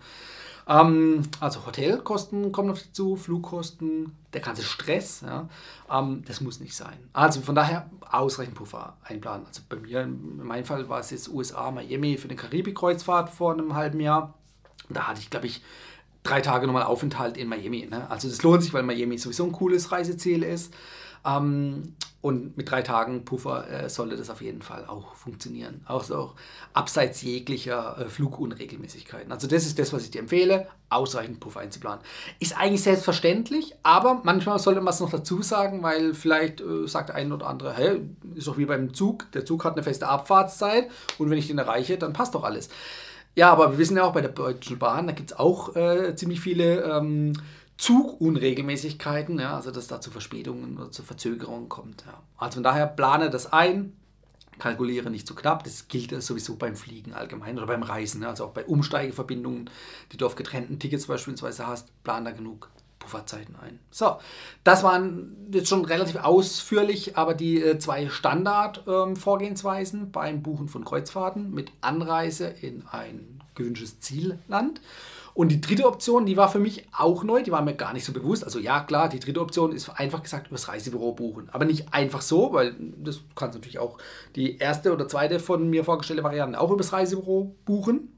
Ähm, 0.67 1.23
also 1.39 1.65
Hotelkosten 1.65 2.51
kommen 2.51 2.69
auf 2.69 2.79
dich 2.81 2.93
zu, 2.93 3.15
Flugkosten, 3.15 4.15
der 4.33 4.41
ganze 4.41 4.63
Stress, 4.63 5.21
ja, 5.21 5.49
ähm, 5.91 6.23
das 6.25 6.41
muss 6.41 6.59
nicht 6.59 6.75
sein. 6.75 6.97
Also 7.11 7.41
von 7.41 7.55
daher 7.55 7.89
ausreichend 8.09 8.55
Puffer 8.55 8.97
einplanen. 9.03 9.45
Also 9.45 9.61
bei 9.67 9.75
mir, 9.77 10.01
in 10.01 10.43
meinem 10.43 10.65
Fall 10.65 10.87
war 10.87 10.99
es 10.99 11.11
jetzt 11.11 11.29
USA, 11.29 11.71
Miami 11.71 12.17
für 12.17 12.27
eine 12.27 12.37
Karibikkreuzfahrt 12.37 13.29
vor 13.29 13.53
einem 13.53 13.75
halben 13.75 13.99
Jahr. 13.99 14.33
Da 14.89 15.07
hatte 15.07 15.19
ich, 15.19 15.29
glaube 15.29 15.47
ich, 15.47 15.61
drei 16.23 16.41
Tage 16.41 16.65
nochmal 16.65 16.83
Aufenthalt 16.83 17.37
in 17.37 17.49
Miami. 17.49 17.87
Ne? 17.89 18.09
Also 18.09 18.29
das 18.29 18.41
lohnt 18.43 18.63
sich, 18.63 18.73
weil 18.73 18.83
Miami 18.83 19.17
sowieso 19.17 19.45
ein 19.45 19.51
cooles 19.51 19.91
Reiseziel 19.91 20.43
ist. 20.43 20.73
Ähm, 21.25 21.95
und 22.23 22.55
mit 22.55 22.71
drei 22.71 22.81
Tagen 22.81 23.25
Puffer 23.25 23.69
äh, 23.69 23.89
sollte 23.89 24.15
das 24.15 24.29
auf 24.29 24.41
jeden 24.41 24.61
Fall 24.61 24.85
auch 24.85 25.13
funktionieren. 25.13 25.81
Auch, 25.85 26.09
auch 26.09 26.35
abseits 26.71 27.21
jeglicher 27.21 27.97
äh, 27.99 28.07
Flugunregelmäßigkeiten. 28.07 29.29
Also 29.29 29.45
das 29.45 29.65
ist 29.65 29.77
das, 29.77 29.91
was 29.91 30.05
ich 30.05 30.11
dir 30.11 30.19
empfehle, 30.19 30.67
ausreichend 30.89 31.41
Puffer 31.41 31.59
einzuplanen. 31.59 31.99
Ist 32.39 32.57
eigentlich 32.57 32.81
selbstverständlich, 32.81 33.75
aber 33.83 34.21
manchmal 34.23 34.57
sollte 34.57 34.79
man 34.79 34.93
es 34.93 35.01
noch 35.01 35.11
dazu 35.11 35.41
sagen, 35.41 35.83
weil 35.83 36.13
vielleicht 36.13 36.61
äh, 36.61 36.87
sagt 36.87 37.09
der 37.09 37.17
eine 37.17 37.33
oder 37.33 37.47
andere, 37.47 37.73
hey, 37.73 37.99
ist 38.35 38.47
doch 38.47 38.57
wie 38.57 38.65
beim 38.65 38.93
Zug, 38.93 39.29
der 39.33 39.45
Zug 39.45 39.65
hat 39.65 39.73
eine 39.73 39.83
feste 39.83 40.07
Abfahrtszeit 40.07 40.89
und 41.17 41.29
wenn 41.29 41.37
ich 41.37 41.47
den 41.47 41.57
erreiche, 41.57 41.97
dann 41.97 42.13
passt 42.13 42.35
doch 42.35 42.45
alles. 42.45 42.69
Ja, 43.35 43.51
aber 43.51 43.71
wir 43.71 43.77
wissen 43.79 43.97
ja 43.97 44.05
auch 44.05 44.13
bei 44.13 44.21
der 44.21 44.31
Deutschen 44.31 44.79
Bahn, 44.79 45.07
da 45.07 45.13
gibt 45.13 45.31
es 45.31 45.37
auch 45.37 45.75
äh, 45.75 46.15
ziemlich 46.15 46.39
viele... 46.39 46.83
Ähm, 46.83 47.33
Zugunregelmäßigkeiten, 47.83 49.39
ja, 49.39 49.57
also 49.57 49.69
dass 49.69 49.87
da 49.87 49.99
zu 49.99 50.09
Verspätungen 50.09 50.77
oder 50.77 50.89
zu 50.89 51.03
Verzögerungen 51.03 51.67
kommt. 51.67 52.05
Ja. 52.05 52.23
Also 52.37 52.55
von 52.55 52.63
daher 52.63 52.87
plane 52.87 53.29
das 53.29 53.51
ein, 53.51 53.91
kalkuliere 54.57 55.09
nicht 55.09 55.27
zu 55.27 55.35
knapp. 55.35 55.65
Das 55.65 55.89
gilt 55.89 56.23
sowieso 56.23 56.55
beim 56.55 56.77
Fliegen 56.77 57.13
allgemein 57.13 57.57
oder 57.57 57.67
beim 57.67 57.83
Reisen. 57.83 58.21
Ne? 58.21 58.29
Also 58.29 58.45
auch 58.45 58.51
bei 58.51 58.63
Umsteigeverbindungen, 58.63 59.69
die 60.13 60.17
du 60.17 60.25
auf 60.25 60.35
getrennten 60.35 60.79
Tickets 60.79 61.07
beispielsweise 61.07 61.67
hast, 61.67 61.89
plan 62.05 62.23
da 62.23 62.31
genug 62.31 62.69
Pufferzeiten 62.99 63.57
ein. 63.57 63.79
So, 63.91 64.15
das 64.63 64.81
waren 64.83 65.35
jetzt 65.51 65.67
schon 65.67 65.83
relativ 65.83 66.15
ausführlich, 66.23 67.17
aber 67.17 67.33
die 67.33 67.61
äh, 67.61 67.79
zwei 67.79 68.07
Standard-Vorgehensweisen 68.07 70.03
ähm, 70.03 70.11
beim 70.13 70.41
Buchen 70.41 70.69
von 70.69 70.85
Kreuzfahrten 70.85 71.53
mit 71.53 71.73
Anreise 71.81 72.47
in 72.47 72.85
ein 72.89 73.43
gewünschtes 73.55 73.99
Zielland 73.99 74.79
und 75.33 75.49
die 75.49 75.61
dritte 75.61 75.85
Option, 75.85 76.25
die 76.25 76.37
war 76.37 76.49
für 76.49 76.59
mich 76.59 76.87
auch 76.95 77.23
neu, 77.23 77.41
die 77.41 77.51
war 77.51 77.63
mir 77.63 77.73
gar 77.73 77.93
nicht 77.93 78.05
so 78.05 78.13
bewusst. 78.13 78.43
Also 78.43 78.59
ja, 78.59 78.81
klar, 78.81 79.09
die 79.09 79.19
dritte 79.19 79.41
Option 79.41 79.71
ist 79.71 79.89
einfach 79.89 80.21
gesagt 80.21 80.47
übers 80.47 80.67
Reisebüro 80.67 81.13
buchen. 81.13 81.49
Aber 81.51 81.65
nicht 81.65 81.91
einfach 81.93 82.21
so, 82.21 82.53
weil 82.53 82.75
das 82.97 83.21
kannst 83.35 83.55
natürlich 83.55 83.79
auch 83.79 83.97
die 84.35 84.57
erste 84.57 84.93
oder 84.93 85.07
zweite 85.07 85.39
von 85.39 85.69
mir 85.69 85.83
vorgestellte 85.83 86.23
Variante 86.23 86.59
auch 86.59 86.69
übers 86.69 86.93
Reisebüro 86.93 87.55
buchen. 87.65 88.09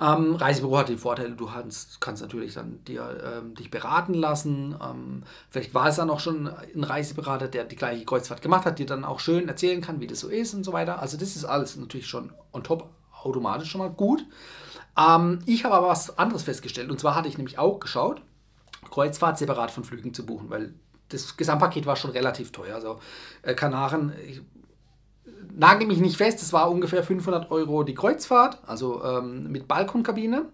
Ähm, 0.00 0.36
Reisebüro 0.36 0.78
hat 0.78 0.88
die 0.88 0.96
Vorteile, 0.96 1.32
du 1.32 1.46
kannst, 1.46 2.00
kannst 2.00 2.22
natürlich 2.22 2.54
dann 2.54 2.84
dir, 2.84 3.40
ähm, 3.40 3.56
dich 3.56 3.68
beraten 3.68 4.14
lassen. 4.14 4.76
Ähm, 4.80 5.24
vielleicht 5.50 5.74
war 5.74 5.88
es 5.88 5.96
dann 5.96 6.10
auch 6.10 6.20
schon 6.20 6.46
ein 6.46 6.84
Reiseberater, 6.84 7.48
der 7.48 7.64
die 7.64 7.74
gleiche 7.74 8.04
Kreuzfahrt 8.04 8.40
gemacht 8.40 8.64
hat, 8.64 8.78
dir 8.78 8.86
dann 8.86 9.04
auch 9.04 9.18
schön 9.18 9.48
erzählen 9.48 9.80
kann, 9.80 10.00
wie 10.00 10.06
das 10.06 10.20
so 10.20 10.28
ist 10.28 10.54
und 10.54 10.62
so 10.62 10.72
weiter. 10.72 11.00
Also 11.00 11.16
das 11.16 11.34
ist 11.34 11.44
alles 11.44 11.76
natürlich 11.76 12.06
schon 12.06 12.32
on 12.52 12.62
top 12.62 12.88
automatisch 13.24 13.70
schon 13.70 13.80
mal 13.80 13.90
gut. 13.90 14.24
Ähm, 14.98 15.40
ich 15.46 15.64
habe 15.64 15.74
aber 15.74 15.88
was 15.88 16.18
anderes 16.18 16.42
festgestellt. 16.42 16.90
Und 16.90 16.98
zwar 17.00 17.14
hatte 17.14 17.28
ich 17.28 17.38
nämlich 17.38 17.58
auch 17.58 17.78
geschaut, 17.78 18.22
Kreuzfahrt 18.90 19.38
separat 19.38 19.70
von 19.70 19.84
Flügen 19.84 20.12
zu 20.12 20.26
buchen, 20.26 20.50
weil 20.50 20.74
das 21.10 21.36
Gesamtpaket 21.36 21.86
war 21.86 21.96
schon 21.96 22.10
relativ 22.10 22.52
teuer. 22.52 22.74
Also 22.74 23.00
äh, 23.42 23.54
Kanaren, 23.54 24.12
ich, 24.26 24.40
nagel 25.54 25.86
mich 25.86 25.98
nicht 25.98 26.16
fest, 26.16 26.42
es 26.42 26.52
war 26.52 26.70
ungefähr 26.70 27.02
500 27.02 27.50
Euro 27.50 27.82
die 27.82 27.94
Kreuzfahrt, 27.94 28.58
also 28.66 29.02
ähm, 29.04 29.50
mit 29.50 29.68
Balkonkabine 29.68 30.46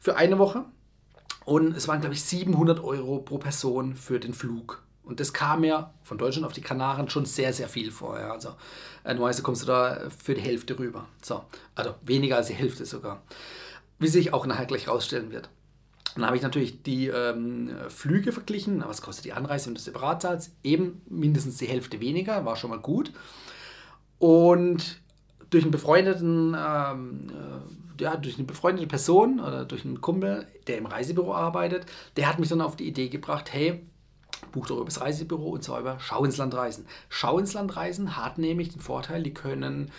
für 0.00 0.16
eine 0.16 0.38
Woche. 0.38 0.64
Und 1.44 1.76
es 1.76 1.86
waren, 1.86 2.00
glaube 2.00 2.14
ich, 2.14 2.24
700 2.24 2.82
Euro 2.82 3.18
pro 3.18 3.38
Person 3.38 3.94
für 3.94 4.18
den 4.18 4.34
Flug. 4.34 4.82
Und 5.04 5.20
das 5.20 5.32
kam 5.32 5.60
mir 5.60 5.90
von 6.02 6.18
Deutschland 6.18 6.44
auf 6.44 6.52
die 6.52 6.60
Kanaren 6.60 7.08
schon 7.08 7.24
sehr, 7.24 7.52
sehr 7.52 7.68
viel 7.68 7.92
vor. 7.92 8.18
Ja. 8.18 8.32
Also 8.32 8.48
äh, 9.04 9.14
normalerweise 9.14 9.42
kommst 9.42 9.62
du 9.62 9.66
da 9.66 10.08
für 10.10 10.34
die 10.34 10.40
Hälfte 10.40 10.76
rüber. 10.76 11.06
So, 11.22 11.44
also 11.76 11.94
weniger 12.02 12.36
als 12.36 12.48
die 12.48 12.54
Hälfte 12.54 12.84
sogar 12.84 13.22
wie 13.98 14.08
sich 14.08 14.32
auch 14.32 14.46
nachher 14.46 14.66
gleich 14.66 14.88
rausstellen 14.88 15.30
wird. 15.30 15.48
Dann 16.14 16.24
habe 16.26 16.36
ich 16.36 16.42
natürlich 16.42 16.82
die 16.82 17.08
ähm, 17.08 17.70
Flüge 17.88 18.32
verglichen. 18.32 18.82
Was 18.86 19.02
kostet 19.02 19.26
die 19.26 19.32
Anreise, 19.34 19.66
wenn 19.66 19.74
du 19.74 19.80
separat? 19.80 20.48
Eben 20.62 21.02
mindestens 21.08 21.58
die 21.58 21.66
Hälfte 21.66 22.00
weniger, 22.00 22.44
war 22.44 22.56
schon 22.56 22.70
mal 22.70 22.78
gut. 22.78 23.12
Und 24.18 25.00
durch 25.50 25.64
einen 25.64 25.70
befreundeten, 25.70 26.56
ähm, 26.58 27.30
äh, 27.30 28.02
ja, 28.02 28.16
durch 28.16 28.36
eine 28.36 28.46
befreundete 28.46 28.86
Person 28.86 29.40
oder 29.40 29.64
durch 29.64 29.84
einen 29.84 30.00
Kumpel, 30.00 30.46
der 30.66 30.78
im 30.78 30.86
Reisebüro 30.86 31.34
arbeitet, 31.34 31.86
der 32.16 32.28
hat 32.28 32.38
mich 32.38 32.48
dann 32.48 32.62
auf 32.62 32.76
die 32.76 32.88
Idee 32.88 33.08
gebracht, 33.08 33.52
hey, 33.52 33.86
buch 34.52 34.66
doch 34.66 34.76
über 34.76 34.86
das 34.86 35.00
Reisebüro 35.00 35.50
und 35.50 35.64
zwar 35.64 35.80
über 35.80 35.98
Schau 36.00 36.24
ins 36.24 36.38
Land 36.38 36.54
reisen. 36.54 36.86
Schau 37.08 37.38
ins 37.38 37.52
Land 37.54 37.76
reisen 37.76 38.16
hat 38.16 38.38
nämlich 38.38 38.70
den 38.70 38.80
Vorteil, 38.80 39.22
die 39.22 39.34
können 39.34 39.90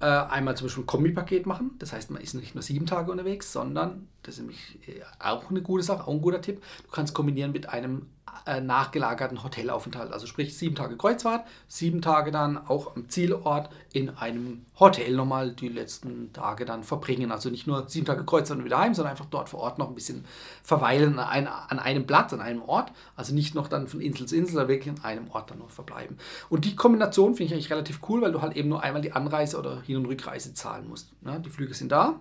äh, 0.00 0.06
einmal 0.06 0.56
zum 0.56 0.66
Beispiel 0.66 0.84
ein 0.84 0.86
Kombipaket 0.86 1.46
machen. 1.46 1.72
Das 1.78 1.92
heißt, 1.92 2.10
man 2.10 2.22
ist 2.22 2.34
nicht 2.34 2.54
nur 2.54 2.62
sieben 2.62 2.86
Tage 2.86 3.10
unterwegs, 3.10 3.52
sondern, 3.52 4.08
das 4.22 4.34
ist 4.34 4.40
nämlich 4.40 4.78
äh, 4.88 5.02
auch 5.18 5.50
eine 5.50 5.62
gute 5.62 5.82
Sache, 5.82 6.06
auch 6.06 6.12
ein 6.12 6.22
guter 6.22 6.40
Tipp, 6.40 6.62
du 6.84 6.90
kannst 6.90 7.14
kombinieren 7.14 7.52
mit 7.52 7.68
einem 7.68 8.06
äh, 8.46 8.60
nachgelagerten 8.60 9.42
Hotelaufenthalt. 9.42 10.12
Also 10.12 10.26
sprich 10.26 10.56
sieben 10.56 10.74
Tage 10.74 10.96
Kreuzfahrt, 10.96 11.46
sieben 11.66 12.02
Tage 12.02 12.30
dann 12.30 12.58
auch 12.58 12.96
am 12.96 13.08
Zielort 13.08 13.70
in 13.92 14.10
einem 14.10 14.64
Hotel 14.78 15.14
nochmal 15.14 15.52
die 15.52 15.68
letzten 15.68 16.32
Tage 16.32 16.64
dann 16.64 16.84
verbringen. 16.84 17.32
Also 17.32 17.50
nicht 17.50 17.66
nur 17.66 17.88
sieben 17.88 18.06
Tage 18.06 18.24
Kreuzfahrt 18.24 18.58
und 18.58 18.64
wieder 18.64 18.78
heim, 18.78 18.94
sondern 18.94 19.12
einfach 19.12 19.26
dort 19.26 19.48
vor 19.48 19.60
Ort 19.60 19.78
noch 19.78 19.88
ein 19.88 19.94
bisschen 19.94 20.24
verweilen 20.62 21.18
an, 21.18 21.46
an 21.46 21.78
einem 21.78 22.06
Platz, 22.06 22.32
an 22.32 22.40
einem 22.40 22.62
Ort. 22.62 22.92
Also 23.16 23.34
nicht 23.34 23.54
noch 23.54 23.68
dann 23.68 23.88
von 23.88 24.00
Insel 24.00 24.26
zu 24.26 24.36
Insel, 24.36 24.52
sondern 24.54 24.68
wirklich 24.68 24.94
an 24.96 25.04
einem 25.04 25.30
Ort 25.30 25.50
dann 25.50 25.58
noch 25.58 25.70
verbleiben. 25.70 26.18
Und 26.48 26.64
die 26.64 26.76
Kombination 26.76 27.34
finde 27.34 27.46
ich 27.46 27.52
eigentlich 27.52 27.70
relativ 27.70 28.00
cool, 28.08 28.22
weil 28.22 28.32
du 28.32 28.42
halt 28.42 28.56
eben 28.56 28.68
nur 28.68 28.82
einmal 28.82 29.02
die 29.02 29.12
Anreise 29.12 29.58
oder 29.58 29.80
Hin- 29.82 29.96
und 29.96 30.06
Rückreise 30.06 30.54
zahlen 30.54 30.88
musst. 30.88 31.10
Ja, 31.24 31.38
die 31.38 31.50
Flüge 31.50 31.74
sind 31.74 31.92
da, 31.92 32.20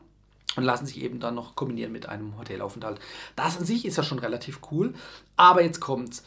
und 0.55 0.63
lassen 0.63 0.85
sich 0.85 1.01
eben 1.01 1.19
dann 1.19 1.35
noch 1.35 1.55
kombinieren 1.55 1.91
mit 1.91 2.07
einem 2.07 2.37
Hotelaufenthalt. 2.37 2.99
Das 3.35 3.57
an 3.57 3.65
sich 3.65 3.85
ist 3.85 3.97
ja 3.97 4.03
schon 4.03 4.19
relativ 4.19 4.59
cool, 4.71 4.93
aber 5.35 5.61
jetzt 5.61 5.79
kommt's. 5.79 6.23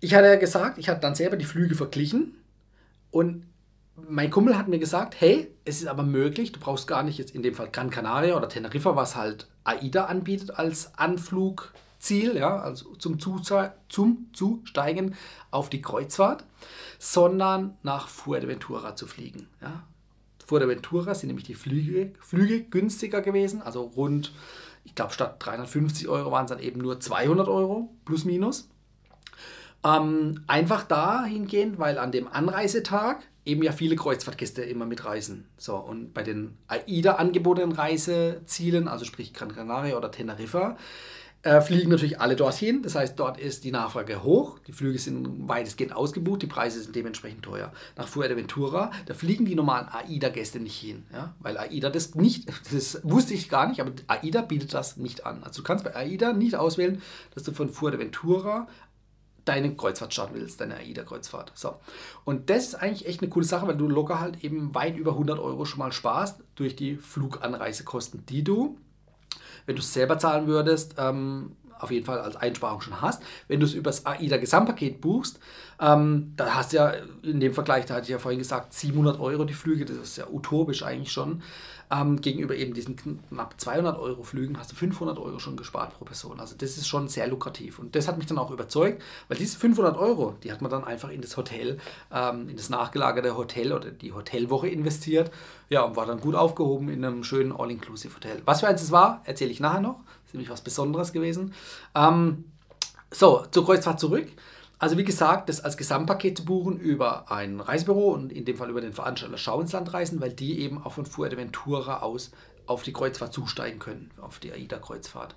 Ich 0.00 0.14
hatte 0.14 0.26
ja 0.26 0.36
gesagt, 0.36 0.78
ich 0.78 0.88
hatte 0.88 1.00
dann 1.00 1.14
selber 1.14 1.36
die 1.36 1.44
Flüge 1.44 1.74
verglichen 1.74 2.36
und 3.10 3.44
mein 4.08 4.30
Kumpel 4.30 4.56
hat 4.56 4.68
mir 4.68 4.78
gesagt, 4.78 5.20
hey, 5.20 5.52
es 5.64 5.80
ist 5.80 5.88
aber 5.88 6.02
möglich, 6.02 6.52
du 6.52 6.60
brauchst 6.60 6.86
gar 6.86 7.02
nicht 7.02 7.18
jetzt 7.18 7.34
in 7.34 7.42
dem 7.42 7.54
Fall 7.54 7.70
Gran 7.70 7.90
Canaria 7.90 8.36
oder 8.36 8.48
Teneriffa, 8.48 8.94
was 8.96 9.16
halt 9.16 9.48
AIDA 9.64 10.04
anbietet 10.04 10.56
als 10.56 10.96
Anflugziel, 10.96 12.36
ja, 12.36 12.58
also 12.58 12.94
zum, 12.96 13.18
Zuze 13.18 13.74
zum 13.88 14.28
Zusteigen 14.32 15.16
auf 15.50 15.68
die 15.68 15.82
Kreuzfahrt, 15.82 16.44
sondern 16.98 17.76
nach 17.82 18.08
Fuerteventura 18.08 18.94
zu 18.94 19.06
fliegen. 19.06 19.48
Ja. 19.60 19.82
Fuerteventura 20.48 21.14
sind 21.14 21.26
nämlich 21.28 21.44
die 21.44 21.54
Flüge, 21.54 22.12
Flüge 22.20 22.62
günstiger 22.62 23.20
gewesen, 23.20 23.60
also 23.60 23.82
rund, 23.82 24.32
ich 24.84 24.94
glaube, 24.94 25.12
statt 25.12 25.36
350 25.40 26.08
Euro 26.08 26.32
waren 26.32 26.46
es 26.46 26.48
dann 26.48 26.58
eben 26.58 26.80
nur 26.80 26.98
200 26.98 27.46
Euro 27.48 27.90
plus 28.06 28.24
minus. 28.24 28.70
Ähm, 29.84 30.42
einfach 30.46 30.84
dahingehend, 30.84 31.78
weil 31.78 31.98
an 31.98 32.12
dem 32.12 32.28
Anreisetag 32.28 33.18
eben 33.44 33.62
ja 33.62 33.72
viele 33.72 33.94
Kreuzfahrtgäste 33.94 34.62
immer 34.62 34.86
mitreisen. 34.86 35.46
So, 35.58 35.76
und 35.76 36.14
bei 36.14 36.22
den 36.22 36.56
AIDA 36.66 37.16
angebotenen 37.16 37.72
Reisezielen, 37.72 38.88
also 38.88 39.04
sprich 39.04 39.34
Gran 39.34 39.54
Canaria 39.54 39.98
oder 39.98 40.10
Teneriffa, 40.10 40.78
äh, 41.48 41.60
fliegen 41.62 41.90
natürlich 41.90 42.20
alle 42.20 42.36
dorthin. 42.36 42.82
Das 42.82 42.94
heißt, 42.94 43.18
dort 43.18 43.38
ist 43.38 43.64
die 43.64 43.72
Nachfrage 43.72 44.22
hoch, 44.22 44.58
die 44.66 44.72
Flüge 44.72 44.98
sind 44.98 45.48
weitestgehend 45.48 45.94
ausgebucht, 45.94 46.42
die 46.42 46.46
Preise 46.46 46.82
sind 46.82 46.94
dementsprechend 46.94 47.42
teuer. 47.42 47.72
Nach 47.96 48.06
Fuerteventura, 48.06 48.90
da 49.06 49.14
fliegen 49.14 49.46
die 49.46 49.54
normalen 49.54 49.88
AIDA-Gäste 49.88 50.60
nicht 50.60 50.76
hin, 50.76 51.06
ja? 51.12 51.34
weil 51.40 51.56
AIDA 51.56 51.88
das 51.88 52.14
nicht, 52.14 52.48
das 52.72 53.00
wusste 53.02 53.32
ich 53.32 53.48
gar 53.48 53.66
nicht, 53.66 53.80
aber 53.80 53.92
AIDA 54.08 54.42
bietet 54.42 54.74
das 54.74 54.98
nicht 54.98 55.24
an. 55.24 55.42
Also 55.42 55.62
du 55.62 55.66
kannst 55.66 55.84
bei 55.84 55.96
AIDA 55.96 56.34
nicht 56.34 56.54
auswählen, 56.54 57.00
dass 57.34 57.44
du 57.44 57.52
von 57.52 57.70
Fuerteventura 57.70 58.68
deine 59.46 59.74
Kreuzfahrt 59.74 60.12
starten 60.12 60.34
willst, 60.34 60.60
deine 60.60 60.76
AIDA-Kreuzfahrt. 60.76 61.52
So. 61.54 61.76
Und 62.26 62.50
das 62.50 62.68
ist 62.68 62.74
eigentlich 62.74 63.06
echt 63.06 63.22
eine 63.22 63.30
coole 63.30 63.46
Sache, 63.46 63.66
weil 63.66 63.78
du 63.78 63.88
locker 63.88 64.20
halt 64.20 64.44
eben 64.44 64.74
weit 64.74 64.98
über 64.98 65.12
100 65.12 65.38
Euro 65.38 65.64
schon 65.64 65.78
mal 65.78 65.92
sparst 65.92 66.42
durch 66.56 66.76
die 66.76 66.96
Fluganreisekosten, 66.96 68.26
die 68.26 68.44
du 68.44 68.76
wenn 69.68 69.76
du 69.76 69.82
es 69.82 69.92
selber 69.92 70.18
zahlen 70.18 70.46
würdest, 70.46 70.94
ähm, 70.96 71.52
auf 71.78 71.90
jeden 71.90 72.06
Fall 72.06 72.20
als 72.20 72.36
Einsparung 72.36 72.80
schon 72.80 73.00
hast. 73.02 73.22
Wenn 73.48 73.60
du 73.60 73.66
es 73.66 73.74
über 73.74 73.90
das 73.90 74.06
AIDA 74.06 74.38
Gesamtpaket 74.38 75.02
buchst, 75.02 75.38
ähm, 75.78 76.32
da 76.36 76.54
hast 76.54 76.72
du 76.72 76.78
ja 76.78 76.92
in 77.22 77.38
dem 77.38 77.52
Vergleich, 77.52 77.84
da 77.84 77.94
hatte 77.94 78.04
ich 78.04 78.08
ja 78.08 78.18
vorhin 78.18 78.38
gesagt, 78.38 78.72
700 78.72 79.20
Euro 79.20 79.44
die 79.44 79.52
Flüge, 79.52 79.84
das 79.84 79.98
ist 79.98 80.16
ja 80.16 80.26
utopisch 80.26 80.82
eigentlich 80.82 81.12
schon. 81.12 81.42
Ähm, 81.90 82.20
gegenüber 82.20 82.54
eben 82.54 82.74
diesen 82.74 82.96
knapp 82.96 83.54
200 83.58 83.98
Euro 83.98 84.22
Flügen 84.22 84.58
hast 84.58 84.72
du 84.72 84.76
500 84.76 85.18
Euro 85.18 85.38
schon 85.38 85.56
gespart 85.56 85.96
pro 85.96 86.04
Person. 86.04 86.38
Also 86.38 86.54
das 86.56 86.76
ist 86.76 86.86
schon 86.86 87.08
sehr 87.08 87.26
lukrativ. 87.28 87.78
Und 87.78 87.96
das 87.96 88.08
hat 88.08 88.18
mich 88.18 88.26
dann 88.26 88.38
auch 88.38 88.50
überzeugt, 88.50 89.02
weil 89.28 89.38
diese 89.38 89.58
500 89.58 89.96
Euro, 89.96 90.36
die 90.42 90.52
hat 90.52 90.60
man 90.60 90.70
dann 90.70 90.84
einfach 90.84 91.08
in 91.08 91.22
das 91.22 91.36
Hotel, 91.36 91.78
ähm, 92.12 92.48
in 92.48 92.56
das 92.56 92.68
nachgelagerte 92.68 93.36
Hotel 93.36 93.72
oder 93.72 93.90
die 93.90 94.12
Hotelwoche 94.12 94.68
investiert. 94.68 95.30
Ja, 95.70 95.82
und 95.82 95.96
war 95.96 96.06
dann 96.06 96.20
gut 96.20 96.34
aufgehoben 96.34 96.88
in 96.90 97.04
einem 97.04 97.24
schönen 97.24 97.52
All-Inclusive-Hotel. 97.52 98.42
Was 98.44 98.60
für 98.60 98.68
eins 98.68 98.82
es 98.82 98.92
war, 98.92 99.22
erzähle 99.24 99.50
ich 99.50 99.60
nachher 99.60 99.80
noch. 99.80 99.96
Das 99.96 100.28
ist 100.28 100.34
nämlich 100.34 100.50
was 100.50 100.60
Besonderes 100.60 101.12
gewesen. 101.12 101.54
Ähm, 101.94 102.44
so, 103.10 103.46
zur 103.50 103.64
Kreuzfahrt 103.64 103.98
zurück. 103.98 104.28
Also 104.78 104.96
wie 104.96 105.04
gesagt, 105.04 105.48
das 105.48 105.60
als 105.60 105.76
Gesamtpaket 105.76 106.38
zu 106.38 106.44
buchen 106.44 106.78
über 106.78 107.30
ein 107.32 107.60
Reisebüro 107.60 108.12
und 108.12 108.32
in 108.32 108.44
dem 108.44 108.56
Fall 108.56 108.70
über 108.70 108.80
den 108.80 108.92
Veranstalter 108.92 109.36
Schau 109.36 109.60
ins 109.60 109.72
Land 109.72 109.92
reisen, 109.92 110.20
weil 110.20 110.32
die 110.32 110.60
eben 110.60 110.82
auch 110.82 110.92
von 110.92 111.06
Fuerteventura 111.06 112.00
aus 112.00 112.30
auf 112.68 112.82
die 112.82 112.92
Kreuzfahrt 112.92 113.32
zusteigen 113.32 113.78
können, 113.78 114.10
auf 114.20 114.38
die 114.38 114.52
AIDA-Kreuzfahrt. 114.52 115.34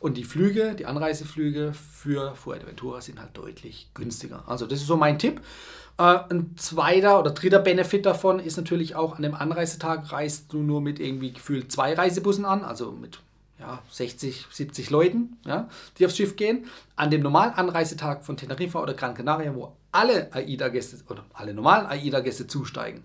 Und 0.00 0.16
die 0.16 0.24
Flüge, 0.24 0.74
die 0.74 0.84
Anreiseflüge 0.84 1.72
für 1.72 2.34
Fuerteventura 2.34 3.00
sind 3.00 3.20
halt 3.20 3.36
deutlich 3.36 3.88
günstiger. 3.94 4.42
Also 4.46 4.66
das 4.66 4.80
ist 4.80 4.88
so 4.88 4.96
mein 4.96 5.18
Tipp. 5.18 5.40
Äh, 5.98 6.18
ein 6.30 6.56
zweiter 6.56 7.20
oder 7.20 7.30
dritter 7.30 7.60
Benefit 7.60 8.04
davon 8.04 8.40
ist 8.40 8.56
natürlich 8.56 8.96
auch, 8.96 9.16
an 9.16 9.22
dem 9.22 9.34
Anreisetag 9.34 10.10
reist 10.12 10.52
du 10.52 10.58
nur 10.58 10.80
mit 10.80 10.98
irgendwie 10.98 11.32
gefühlt 11.32 11.70
zwei 11.70 11.94
Reisebussen 11.94 12.44
an, 12.44 12.64
also 12.64 12.90
mit 12.90 13.20
ja, 13.62 13.82
60, 13.90 14.46
70 14.50 14.90
Leuten, 14.90 15.38
ja, 15.46 15.68
die 15.98 16.06
aufs 16.06 16.16
Schiff 16.16 16.36
gehen. 16.36 16.66
An 16.96 17.10
dem 17.10 17.22
normalen 17.22 17.54
Anreisetag 17.54 18.24
von 18.24 18.36
Teneriffa 18.36 18.82
oder 18.82 18.94
Gran 18.94 19.14
Canaria, 19.14 19.54
wo 19.54 19.76
alle 19.92 20.32
AIDA-Gäste 20.32 20.98
oder 21.08 21.24
alle 21.32 21.54
normalen 21.54 21.86
AIDA-Gäste 21.86 22.46
zusteigen, 22.46 23.04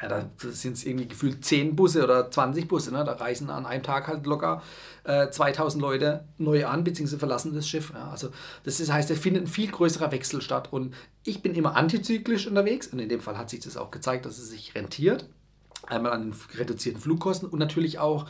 ja, 0.00 0.08
da 0.08 0.28
sind 0.38 0.74
es 0.74 0.84
irgendwie 0.84 1.08
gefühlt 1.08 1.42
10 1.42 1.74
Busse 1.74 2.04
oder 2.04 2.30
20 2.30 2.68
Busse. 2.68 2.92
Ne? 2.92 3.02
Da 3.04 3.12
reisen 3.12 3.48
an 3.48 3.64
einem 3.64 3.82
Tag 3.82 4.08
halt 4.08 4.26
locker 4.26 4.62
äh, 5.04 5.30
2000 5.30 5.80
Leute 5.80 6.24
neu 6.36 6.66
an, 6.66 6.84
beziehungsweise 6.84 7.18
verlassen 7.18 7.54
das 7.54 7.66
Schiff. 7.66 7.92
Ja? 7.94 8.10
Also 8.10 8.28
das 8.64 8.78
ist, 8.78 8.92
heißt, 8.92 9.08
da 9.08 9.14
findet 9.14 9.44
ein 9.44 9.46
viel 9.46 9.70
größerer 9.70 10.12
Wechsel 10.12 10.42
statt. 10.42 10.70
Und 10.70 10.94
ich 11.24 11.40
bin 11.40 11.54
immer 11.54 11.76
antizyklisch 11.76 12.46
unterwegs. 12.46 12.88
Und 12.88 12.98
in 12.98 13.08
dem 13.08 13.22
Fall 13.22 13.38
hat 13.38 13.48
sich 13.48 13.60
das 13.60 13.78
auch 13.78 13.90
gezeigt, 13.90 14.26
dass 14.26 14.36
es 14.36 14.50
sich 14.50 14.74
rentiert. 14.74 15.26
Einmal 15.86 16.12
an 16.12 16.30
den 16.30 16.34
reduzierten 16.58 17.00
Flugkosten 17.00 17.48
und 17.48 17.58
natürlich 17.58 17.98
auch 17.98 18.26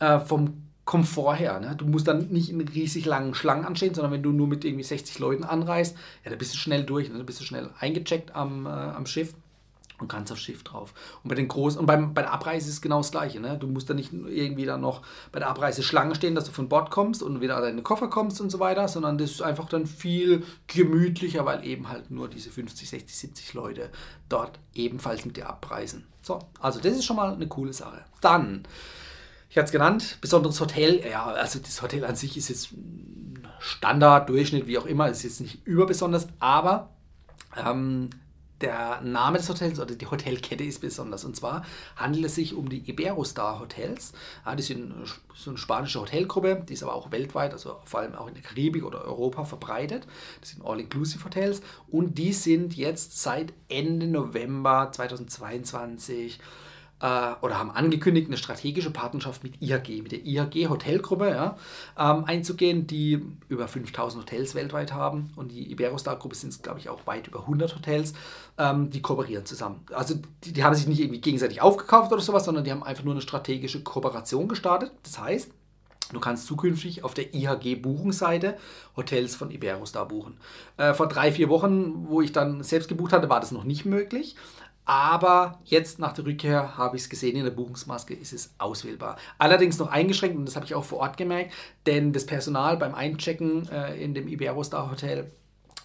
äh, 0.00 0.20
vom 0.20 0.67
Komfort 0.88 1.34
her. 1.34 1.60
Ne? 1.60 1.76
Du 1.76 1.84
musst 1.84 2.08
dann 2.08 2.28
nicht 2.28 2.48
in 2.48 2.62
riesig 2.62 3.04
langen 3.04 3.34
Schlangen 3.34 3.66
anstehen, 3.66 3.92
sondern 3.92 4.10
wenn 4.10 4.22
du 4.22 4.32
nur 4.32 4.46
mit 4.46 4.64
irgendwie 4.64 4.84
60 4.84 5.18
Leuten 5.18 5.44
anreist, 5.44 5.94
ja, 6.24 6.30
da 6.30 6.36
bist 6.36 6.54
du 6.54 6.56
schnell 6.56 6.82
durch, 6.82 7.10
ne? 7.10 7.18
da 7.18 7.24
bist 7.24 7.38
du 7.40 7.44
schnell 7.44 7.68
eingecheckt 7.78 8.34
am, 8.34 8.64
äh, 8.64 8.70
am 8.70 9.04
Schiff 9.04 9.34
und 9.98 10.08
kannst 10.08 10.32
aufs 10.32 10.40
Schiff 10.40 10.64
drauf. 10.64 10.94
Und 11.22 11.28
bei 11.28 11.34
den 11.34 11.46
großen, 11.46 11.78
und 11.78 11.84
beim, 11.84 12.14
bei 12.14 12.22
der 12.22 12.32
Abreise 12.32 12.70
ist 12.70 12.76
es 12.76 12.80
genau 12.80 13.00
das 13.00 13.10
Gleiche. 13.10 13.38
Ne? 13.38 13.58
Du 13.58 13.66
musst 13.66 13.90
da 13.90 13.92
nicht 13.92 14.14
irgendwie 14.14 14.64
dann 14.64 14.80
noch 14.80 15.02
bei 15.30 15.40
der 15.40 15.50
Abreise 15.50 15.82
Schlange 15.82 16.14
stehen, 16.14 16.34
dass 16.34 16.46
du 16.46 16.52
von 16.52 16.70
Bord 16.70 16.90
kommst 16.90 17.22
und 17.22 17.42
wieder 17.42 17.58
an 17.58 17.64
deine 17.64 17.82
Koffer 17.82 18.08
kommst 18.08 18.40
und 18.40 18.48
so 18.48 18.58
weiter, 18.58 18.88
sondern 18.88 19.18
das 19.18 19.32
ist 19.32 19.42
einfach 19.42 19.68
dann 19.68 19.84
viel 19.84 20.42
gemütlicher, 20.68 21.44
weil 21.44 21.66
eben 21.66 21.90
halt 21.90 22.10
nur 22.10 22.28
diese 22.28 22.48
50, 22.48 22.88
60, 22.88 23.14
70 23.14 23.52
Leute 23.52 23.90
dort 24.30 24.58
ebenfalls 24.72 25.26
mit 25.26 25.36
dir 25.36 25.50
abreisen. 25.50 26.06
So, 26.22 26.38
also 26.60 26.80
das 26.80 26.94
ist 26.94 27.04
schon 27.04 27.16
mal 27.16 27.34
eine 27.34 27.46
coole 27.46 27.74
Sache. 27.74 28.06
Dann 28.22 28.64
ich 29.50 29.56
hatte 29.56 29.66
es 29.66 29.72
genannt, 29.72 30.18
besonderes 30.20 30.60
Hotel. 30.60 31.02
Ja, 31.08 31.26
also 31.26 31.58
das 31.58 31.80
Hotel 31.80 32.04
an 32.04 32.16
sich 32.16 32.36
ist 32.36 32.48
jetzt 32.48 32.70
Standard, 33.60 34.28
Durchschnitt, 34.28 34.66
wie 34.66 34.78
auch 34.78 34.86
immer, 34.86 35.08
ist 35.08 35.22
jetzt 35.22 35.40
nicht 35.40 35.66
überbesonders, 35.66 36.28
aber 36.38 36.90
ähm, 37.56 38.10
der 38.60 39.00
Name 39.02 39.38
des 39.38 39.48
Hotels 39.48 39.78
oder 39.78 39.94
die 39.94 40.06
Hotelkette 40.06 40.64
ist 40.64 40.80
besonders. 40.80 41.24
Und 41.24 41.36
zwar 41.36 41.64
handelt 41.96 42.26
es 42.26 42.34
sich 42.34 42.54
um 42.54 42.68
die 42.68 42.88
Iberostar 42.90 43.60
Hotels. 43.60 44.12
Ja, 44.44 44.54
die 44.54 44.62
sind 44.62 44.92
so 45.34 45.50
eine 45.50 45.58
spanische 45.58 46.00
Hotelgruppe, 46.00 46.64
die 46.68 46.74
ist 46.74 46.82
aber 46.82 46.94
auch 46.94 47.10
weltweit, 47.12 47.52
also 47.52 47.80
vor 47.84 48.00
allem 48.00 48.14
auch 48.14 48.26
in 48.26 48.34
der 48.34 48.42
Karibik 48.42 48.84
oder 48.84 49.04
Europa 49.04 49.44
verbreitet. 49.44 50.06
Das 50.40 50.50
sind 50.50 50.64
All-Inclusive 50.64 51.24
Hotels 51.24 51.62
und 51.88 52.18
die 52.18 52.32
sind 52.32 52.76
jetzt 52.76 53.22
seit 53.22 53.52
Ende 53.68 54.06
November 54.06 54.90
2022 54.92 56.38
äh, 56.38 56.42
oder 57.00 57.58
haben 57.58 57.70
angekündigt, 57.70 58.26
eine 58.26 58.36
strategische 58.36 58.90
Partnerschaft 58.90 59.44
mit 59.44 59.62
IHG, 59.62 60.02
mit 60.02 60.12
der 60.12 60.26
IHG 60.26 60.68
Hotelgruppe 60.68 61.30
ja, 61.30 61.56
ähm, 61.98 62.24
einzugehen, 62.24 62.86
die 62.86 63.24
über 63.48 63.68
5000 63.68 64.24
Hotels 64.24 64.54
weltweit 64.54 64.92
haben 64.92 65.30
und 65.36 65.52
die 65.52 65.70
Iberostar-Gruppe 65.70 66.34
sind 66.34 66.50
es, 66.50 66.62
glaube 66.62 66.80
ich, 66.80 66.88
auch 66.88 67.06
weit 67.06 67.28
über 67.28 67.40
100 67.40 67.76
Hotels, 67.76 68.14
ähm, 68.58 68.90
die 68.90 69.00
kooperieren 69.00 69.46
zusammen. 69.46 69.84
Also 69.92 70.14
die, 70.44 70.52
die 70.52 70.64
haben 70.64 70.74
sich 70.74 70.88
nicht 70.88 71.00
irgendwie 71.00 71.20
gegenseitig 71.20 71.62
aufgekauft 71.62 72.12
oder 72.12 72.20
sowas, 72.20 72.44
sondern 72.44 72.64
die 72.64 72.72
haben 72.72 72.82
einfach 72.82 73.04
nur 73.04 73.14
eine 73.14 73.22
strategische 73.22 73.82
Kooperation 73.82 74.48
gestartet. 74.48 74.92
Das 75.04 75.20
heißt, 75.20 75.52
Du 76.12 76.20
kannst 76.20 76.46
zukünftig 76.46 77.04
auf 77.04 77.12
der 77.12 77.34
IHG-Buchungsseite 77.34 78.56
Hotels 78.96 79.36
von 79.36 79.50
Iberostar 79.50 80.08
buchen. 80.08 80.38
Äh, 80.78 80.94
vor 80.94 81.06
drei, 81.06 81.32
vier 81.32 81.50
Wochen, 81.50 82.06
wo 82.08 82.22
ich 82.22 82.32
dann 82.32 82.62
selbst 82.62 82.88
gebucht 82.88 83.12
hatte, 83.12 83.28
war 83.28 83.40
das 83.40 83.52
noch 83.52 83.64
nicht 83.64 83.84
möglich. 83.84 84.34
Aber 84.88 85.58
jetzt 85.66 85.98
nach 85.98 86.14
der 86.14 86.24
Rückkehr 86.24 86.78
habe 86.78 86.96
ich 86.96 87.02
es 87.02 87.10
gesehen, 87.10 87.36
in 87.36 87.44
der 87.44 87.50
Buchungsmaske 87.50 88.14
ist 88.14 88.32
es 88.32 88.54
auswählbar. 88.56 89.18
Allerdings 89.36 89.78
noch 89.78 89.88
eingeschränkt, 89.88 90.38
und 90.38 90.46
das 90.46 90.56
habe 90.56 90.64
ich 90.64 90.74
auch 90.74 90.84
vor 90.84 91.00
Ort 91.00 91.18
gemerkt, 91.18 91.52
denn 91.84 92.14
das 92.14 92.24
Personal 92.24 92.78
beim 92.78 92.94
Einchecken 92.94 93.68
äh, 93.68 94.02
in 94.02 94.14
dem 94.14 94.26
Iberostar 94.28 94.90
Hotel 94.90 95.30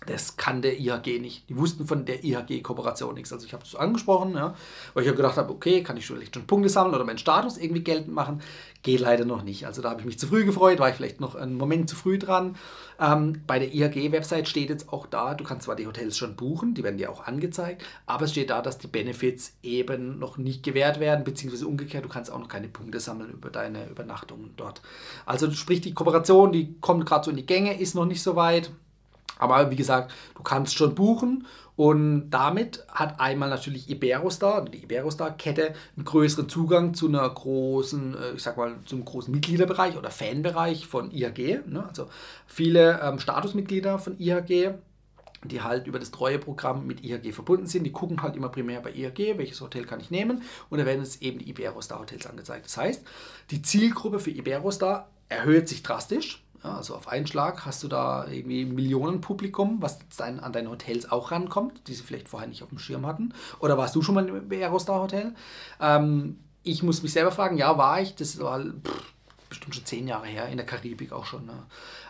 Das 0.05 0.37
kann 0.37 0.61
der 0.61 0.79
IHG 0.79 1.19
nicht. 1.19 1.49
Die 1.49 1.57
wussten 1.57 1.87
von 1.87 2.05
der 2.05 2.23
IHG-Kooperation 2.23 3.13
nichts. 3.13 3.31
Also 3.31 3.45
ich 3.45 3.53
habe 3.53 3.63
es 3.63 3.75
angesprochen, 3.75 4.33
ja, 4.35 4.55
weil 4.93 5.03
ich 5.03 5.07
ja 5.09 5.15
gedacht 5.15 5.37
habe, 5.37 5.51
okay, 5.51 5.83
kann 5.83 5.97
ich 5.97 6.05
vielleicht 6.05 6.35
schon 6.35 6.47
Punkte 6.47 6.69
sammeln 6.69 6.95
oder 6.95 7.05
meinen 7.05 7.17
Status 7.17 7.57
irgendwie 7.57 7.83
geltend 7.83 8.13
machen. 8.13 8.41
Geht 8.81 8.99
leider 8.99 9.23
noch 9.23 9.43
nicht. 9.43 9.65
Also 9.65 9.81
da 9.81 9.91
habe 9.91 10.01
ich 10.01 10.05
mich 10.05 10.19
zu 10.19 10.27
früh 10.27 10.43
gefreut, 10.43 10.79
war 10.79 10.89
ich 10.89 10.95
vielleicht 10.95 11.21
noch 11.21 11.35
einen 11.35 11.55
Moment 11.55 11.89
zu 11.89 11.95
früh 11.95 12.19
dran. 12.19 12.57
Ähm, 12.99 13.41
bei 13.47 13.59
der 13.59 13.73
IHG-Website 13.73 14.47
steht 14.47 14.69
jetzt 14.69 14.91
auch 14.91 15.07
da, 15.07 15.35
du 15.35 15.43
kannst 15.43 15.65
zwar 15.65 15.75
die 15.75 15.87
Hotels 15.87 16.17
schon 16.17 16.35
buchen, 16.35 16.73
die 16.73 16.83
werden 16.83 16.97
dir 16.97 17.09
auch 17.09 17.25
angezeigt, 17.25 17.83
aber 18.05 18.25
es 18.25 18.31
steht 18.31 18.49
da, 18.49 18.61
dass 18.61 18.77
die 18.77 18.87
Benefits 18.87 19.53
eben 19.63 20.19
noch 20.19 20.37
nicht 20.37 20.63
gewährt 20.63 20.99
werden, 20.99 21.23
beziehungsweise 21.23 21.67
umgekehrt, 21.67 22.03
du 22.03 22.09
kannst 22.09 22.31
auch 22.31 22.39
noch 22.39 22.49
keine 22.49 22.67
Punkte 22.67 22.99
sammeln 22.99 23.31
über 23.31 23.49
deine 23.49 23.87
Übernachtungen 23.89 24.53
dort. 24.57 24.81
Also 25.25 25.49
sprich, 25.51 25.81
die 25.81 25.93
Kooperation, 25.93 26.51
die 26.51 26.75
kommt 26.81 27.05
gerade 27.05 27.25
so 27.25 27.31
in 27.31 27.37
die 27.37 27.45
Gänge, 27.45 27.79
ist 27.79 27.95
noch 27.95 28.05
nicht 28.05 28.21
so 28.21 28.35
weit. 28.35 28.71
Aber 29.43 29.69
wie 29.69 29.75
gesagt, 29.75 30.13
du 30.35 30.41
kannst 30.41 30.75
schon 30.75 30.95
buchen 30.95 31.45
und 31.75 32.29
damit 32.29 32.85
hat 32.87 33.19
einmal 33.19 33.49
natürlich 33.49 33.89
Iberostar, 33.89 34.65
die 34.65 34.83
Iberostar-Kette, 34.83 35.73
einen 35.97 36.05
größeren 36.05 36.47
Zugang 36.47 36.93
zu 36.93 37.07
einer 37.07 37.27
großen, 37.27 38.15
äh, 38.15 38.31
ich 38.35 38.43
sag 38.43 38.57
mal, 38.57 38.75
zum 38.85 39.03
großen 39.03 39.33
Mitgliederbereich 39.33 39.97
oder 39.97 40.11
Fanbereich 40.11 40.87
von 40.87 41.11
IHG. 41.11 41.59
Ne? 41.67 41.85
Also 41.87 42.09
viele 42.47 43.01
ähm, 43.01 43.19
Statusmitglieder 43.19 43.99
von 43.99 44.19
IHG, 44.19 44.75
die 45.43 45.61
halt 45.61 45.87
über 45.87 45.99
das 45.99 46.11
Treueprogramm 46.11 46.87
mit 46.87 47.03
IHG 47.03 47.33
verbunden 47.33 47.65
sind, 47.65 47.83
die 47.83 47.91
gucken 47.91 48.21
halt 48.21 48.37
immer 48.37 48.49
primär 48.49 48.79
bei 48.79 48.91
IHG, 48.91 49.37
welches 49.37 49.59
Hotel 49.59 49.83
kann 49.83 49.99
ich 49.99 50.09
nehmen 50.09 50.43
und 50.69 50.77
da 50.77 50.85
werden 50.85 51.01
es 51.01 51.21
eben 51.21 51.39
die 51.39 51.49
Iberostar-Hotels 51.49 52.27
angezeigt. 52.27 52.65
Das 52.65 52.77
heißt, 52.77 53.03
die 53.51 53.61
Zielgruppe 53.61 54.19
für 54.19 54.31
Iberostar 54.31 55.09
erhöht 55.27 55.67
sich 55.67 55.83
drastisch 55.83 56.42
ja, 56.63 56.75
also 56.75 56.95
auf 56.95 57.07
einen 57.07 57.27
Schlag 57.27 57.65
hast 57.65 57.83
du 57.83 57.87
da 57.87 58.25
irgendwie 58.27 58.65
Millionenpublikum, 58.65 59.81
was 59.81 59.99
dein, 60.17 60.39
an 60.39 60.53
deine 60.53 60.69
Hotels 60.69 61.11
auch 61.11 61.31
rankommt, 61.31 61.87
die 61.87 61.93
sie 61.93 62.03
vielleicht 62.03 62.29
vorher 62.29 62.47
nicht 62.47 62.63
auf 62.63 62.69
dem 62.69 62.79
Schirm 62.79 63.05
hatten. 63.05 63.33
Oder 63.59 63.77
warst 63.77 63.95
du 63.95 64.01
schon 64.01 64.15
mal 64.15 64.27
im 64.27 64.51
Aerostar 64.51 65.01
Hotel? 65.01 65.35
Ähm, 65.81 66.39
ich 66.63 66.81
muss 66.81 67.03
mich 67.03 67.11
selber 67.11 67.31
fragen, 67.31 67.57
ja, 67.57 67.77
war 67.77 68.01
ich, 68.01 68.15
das 68.15 68.39
war 68.39 68.61
pff, 68.61 69.13
bestimmt 69.49 69.75
schon 69.75 69.85
zehn 69.85 70.07
Jahre 70.07 70.27
her, 70.27 70.47
in 70.47 70.57
der 70.57 70.65
Karibik 70.65 71.11
auch 71.11 71.25
schon. 71.25 71.45
Ne? 71.45 71.63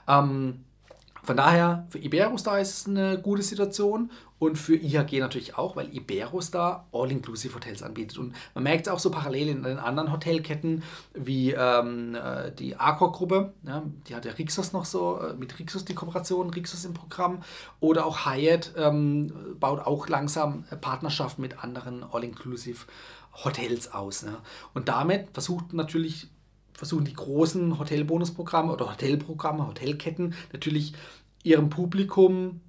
Ähm, 0.08 0.64
von 1.24 1.38
daher, 1.38 1.88
für 1.90 2.00
Iberostar 2.00 2.60
ist 2.60 2.80
es 2.80 2.88
eine 2.88 3.18
gute 3.18 3.44
Situation 3.44 4.12
und 4.40 4.58
für 4.58 4.76
IHG 4.76 5.20
natürlich 5.20 5.58
auch, 5.58 5.78
weil 5.78 5.96
Iberostar 5.96 6.86
All-Inclusive 6.92 7.56
Hotels 7.56 7.82
anbietet. 7.82 8.18
Und 8.18 8.36
man 8.54 8.66
merkt 8.66 8.88
es 8.88 8.92
auch 8.92 9.00
so 9.00 9.10
parallel 9.10 9.48
in 9.48 9.64
den 9.64 9.80
anderen 9.80 10.12
Hotelketten 10.12 10.84
wie 11.14 11.52
ähm, 11.52 12.16
äh, 12.16 12.52
die 12.52 12.76
Accor-Gruppe, 12.76 13.54
ja, 13.66 13.84
die 14.08 14.16
hat 14.16 14.26
ja 14.26 14.34
Rixos 14.34 14.74
noch 14.74 14.84
so, 14.84 15.18
äh, 15.20 15.34
mit 15.34 15.58
Rixos 15.60 15.86
die 15.86 15.96
Kooperation, 15.96 16.50
Rixos 16.50 16.84
im 16.84 16.94
Programm. 16.94 17.42
Oder 17.80 18.06
auch 18.06 18.26
Hyatt 18.26 18.74
ähm, 18.76 19.56
baut 19.62 19.80
auch 19.80 20.10
langsam 20.10 20.66
Partnerschaften 20.82 21.42
mit 21.42 21.64
anderen 21.64 22.04
All-Inclusive 22.04 22.86
Hotels 23.46 23.94
aus. 23.94 24.24
Ne? 24.24 24.38
Und 24.74 24.90
damit 24.90 25.30
versucht 25.34 25.72
natürlich 25.72 26.28
versuchen 26.74 27.06
die 27.06 27.14
großen 27.14 27.80
Hotelbonusprogramme 27.80 28.72
oder 28.72 28.92
Hotelprogramme, 28.92 29.68
Hotelketten 29.68 30.34
natürlich 30.52 30.94
ihrem 31.44 31.70
Publikum 31.70 32.62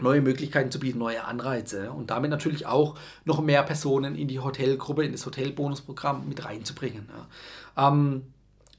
neue 0.00 0.20
Möglichkeiten 0.20 0.70
zu 0.70 0.78
bieten, 0.78 0.98
neue 0.98 1.24
Anreize 1.24 1.90
und 1.90 2.10
damit 2.10 2.30
natürlich 2.30 2.66
auch 2.66 2.96
noch 3.24 3.40
mehr 3.40 3.62
Personen 3.62 4.14
in 4.14 4.28
die 4.28 4.38
Hotelgruppe, 4.38 5.04
in 5.04 5.12
das 5.12 5.26
Hotelbonusprogramm 5.26 6.28
mit 6.28 6.44
reinzubringen. 6.44 7.08
Ja. 7.76 7.88
Ähm, 7.88 8.22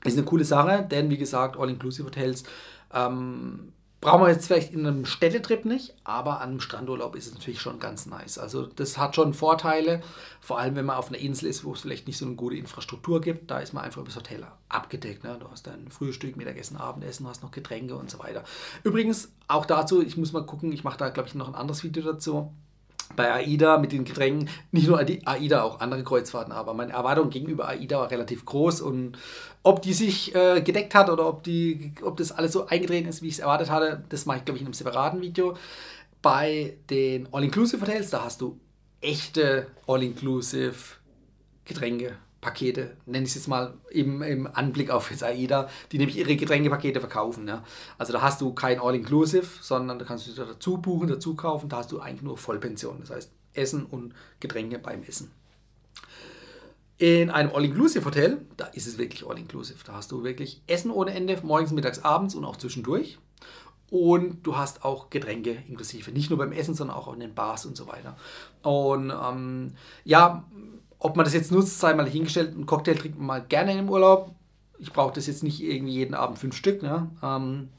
ist 0.05 0.17
eine 0.17 0.25
coole 0.25 0.45
Sache, 0.45 0.87
denn 0.89 1.09
wie 1.09 1.17
gesagt, 1.17 1.57
All-Inclusive-Hotels 1.57 2.45
ähm, 2.93 3.73
Brauchen 4.01 4.21
wir 4.21 4.29
jetzt 4.29 4.47
vielleicht 4.47 4.73
in 4.73 4.85
einem 4.85 5.05
Städtetrip 5.05 5.65
nicht, 5.65 5.93
aber 6.05 6.39
an 6.39 6.51
einem 6.51 6.59
Strandurlaub 6.61 7.15
ist 7.15 7.27
es 7.27 7.33
natürlich 7.33 7.59
schon 7.59 7.79
ganz 7.79 8.05
nice. 8.05 8.37
Also 8.37 8.65
das 8.65 8.97
hat 8.97 9.15
schon 9.15 9.33
Vorteile, 9.33 10.01
vor 10.39 10.57
allem 10.57 10.75
wenn 10.75 10.85
man 10.85 10.95
auf 10.95 11.09
einer 11.09 11.17
Insel 11.17 11.49
ist, 11.49 11.65
wo 11.65 11.73
es 11.73 11.81
vielleicht 11.81 12.07
nicht 12.07 12.17
so 12.17 12.25
eine 12.25 12.35
gute 12.35 12.55
Infrastruktur 12.55 13.19
gibt. 13.19 13.51
Da 13.51 13.59
ist 13.59 13.73
man 13.73 13.83
einfach 13.83 13.99
über 13.99 14.07
das 14.07 14.15
Hotel 14.15 14.47
abgedeckt. 14.69 15.25
Ne? 15.25 15.35
Du 15.37 15.49
hast 15.51 15.67
dein 15.67 15.89
Frühstück, 15.89 16.37
Mittagessen, 16.37 16.77
Abendessen, 16.77 17.27
hast 17.27 17.43
noch 17.43 17.51
Getränke 17.51 17.95
und 17.95 18.09
so 18.09 18.19
weiter. 18.19 18.45
Übrigens 18.83 19.33
auch 19.49 19.65
dazu, 19.65 20.01
ich 20.01 20.15
muss 20.15 20.31
mal 20.31 20.45
gucken, 20.45 20.71
ich 20.71 20.85
mache 20.85 20.97
da 20.97 21.09
glaube 21.09 21.27
ich 21.27 21.35
noch 21.35 21.49
ein 21.49 21.55
anderes 21.55 21.83
Video 21.83 22.03
dazu 22.03 22.53
bei 23.15 23.33
AIDA 23.33 23.77
mit 23.77 23.91
den 23.91 24.05
Getränken, 24.05 24.49
nicht 24.71 24.87
nur 24.87 24.99
AIDA, 24.99 25.63
auch 25.63 25.79
andere 25.79 26.03
Kreuzfahrten, 26.03 26.53
aber 26.53 26.73
meine 26.73 26.93
Erwartung 26.93 27.29
gegenüber 27.29 27.67
AIDA 27.67 27.99
war 27.99 28.11
relativ 28.11 28.45
groß 28.45 28.81
und 28.81 29.17
ob 29.63 29.81
die 29.81 29.93
sich 29.93 30.33
äh, 30.35 30.61
gedeckt 30.61 30.95
hat 30.95 31.09
oder 31.09 31.27
ob, 31.27 31.43
die, 31.43 31.93
ob 32.01 32.17
das 32.17 32.31
alles 32.31 32.53
so 32.53 32.67
eingetreten 32.67 33.09
ist, 33.09 33.21
wie 33.21 33.27
ich 33.27 33.35
es 33.35 33.39
erwartet 33.39 33.69
hatte, 33.69 34.03
das 34.09 34.25
mache 34.25 34.39
ich 34.39 34.45
glaube 34.45 34.57
ich 34.57 34.61
in 34.61 34.67
einem 34.67 34.73
separaten 34.73 35.21
Video. 35.21 35.55
Bei 36.21 36.77
den 36.89 37.33
All-Inclusive 37.33 37.81
Hotels, 37.81 38.09
da 38.09 38.23
hast 38.23 38.41
du 38.41 38.59
echte 39.01 39.67
All-Inclusive 39.87 40.75
Getränke 41.65 42.17
Pakete, 42.41 42.95
nenne 43.05 43.25
ich 43.25 43.31
es 43.31 43.35
jetzt 43.35 43.47
mal 43.47 43.73
im, 43.89 44.21
im 44.21 44.47
Anblick 44.47 44.91
auf 44.91 45.11
jetzt 45.11 45.23
AIDA, 45.23 45.69
die 45.91 45.97
nämlich 45.97 46.17
ihre 46.17 46.35
Getränkepakete 46.35 47.01
verkaufen. 47.01 47.47
Ja. 47.47 47.63
Also 47.97 48.13
da 48.13 48.21
hast 48.21 48.39
du 48.39 48.53
kein 48.53 48.79
All-Inclusive, 48.79 49.45
sondern 49.61 49.99
da 49.99 50.05
kannst 50.05 50.27
du 50.27 50.45
dazu 50.45 50.77
buchen, 50.77 51.09
dazu 51.09 51.35
kaufen, 51.35 51.67
da 51.67 51.77
hast 51.77 51.91
du 51.91 51.99
eigentlich 51.99 52.21
nur 52.21 52.37
Vollpension, 52.37 52.99
das 53.01 53.09
heißt 53.09 53.31
Essen 53.53 53.85
und 53.85 54.13
Getränke 54.39 54.79
beim 54.79 55.03
Essen. 55.03 55.31
In 56.99 57.29
einem 57.29 57.51
All-Inclusive-Hotel, 57.55 58.45
da 58.57 58.65
ist 58.65 58.85
es 58.85 58.97
wirklich 58.97 59.25
All-Inclusive. 59.25 59.79
Da 59.85 59.93
hast 59.93 60.11
du 60.11 60.23
wirklich 60.23 60.61
Essen 60.67 60.91
ohne 60.91 61.13
Ende, 61.13 61.39
morgens, 61.43 61.71
mittags, 61.71 62.03
abends 62.03 62.35
und 62.35 62.43
auch 62.43 62.57
zwischendurch. 62.57 63.17
Und 63.89 64.45
du 64.45 64.57
hast 64.57 64.83
auch 64.83 65.09
Getränke 65.09 65.63
inklusive. 65.67 66.11
Nicht 66.11 66.29
nur 66.29 66.37
beim 66.37 66.51
Essen, 66.51 66.75
sondern 66.75 66.97
auch 66.97 67.11
in 67.13 67.21
den 67.21 67.33
Bars 67.33 67.65
und 67.65 67.77
so 67.77 67.87
weiter. 67.87 68.17
Und 68.63 69.11
ähm, 69.11 69.75
ja, 70.03 70.43
ob 70.99 71.15
man 71.15 71.23
das 71.23 71.33
jetzt 71.33 71.53
nutzt, 71.53 71.79
sei 71.79 71.93
mal 71.93 72.07
hingestellt, 72.07 72.53
einen 72.53 72.65
Cocktail 72.65 72.95
trinkt 72.95 73.17
man 73.17 73.27
mal 73.27 73.45
gerne 73.47 73.77
im 73.77 73.89
Urlaub. 73.89 74.35
Ich 74.77 74.91
brauche 74.91 75.13
das 75.13 75.27
jetzt 75.27 75.41
nicht 75.41 75.63
irgendwie 75.63 75.93
jeden 75.93 76.13
Abend 76.13 76.37
fünf 76.37 76.55
Stück. 76.55 76.83
Ne? 76.83 77.09
Ähm, 77.23 77.69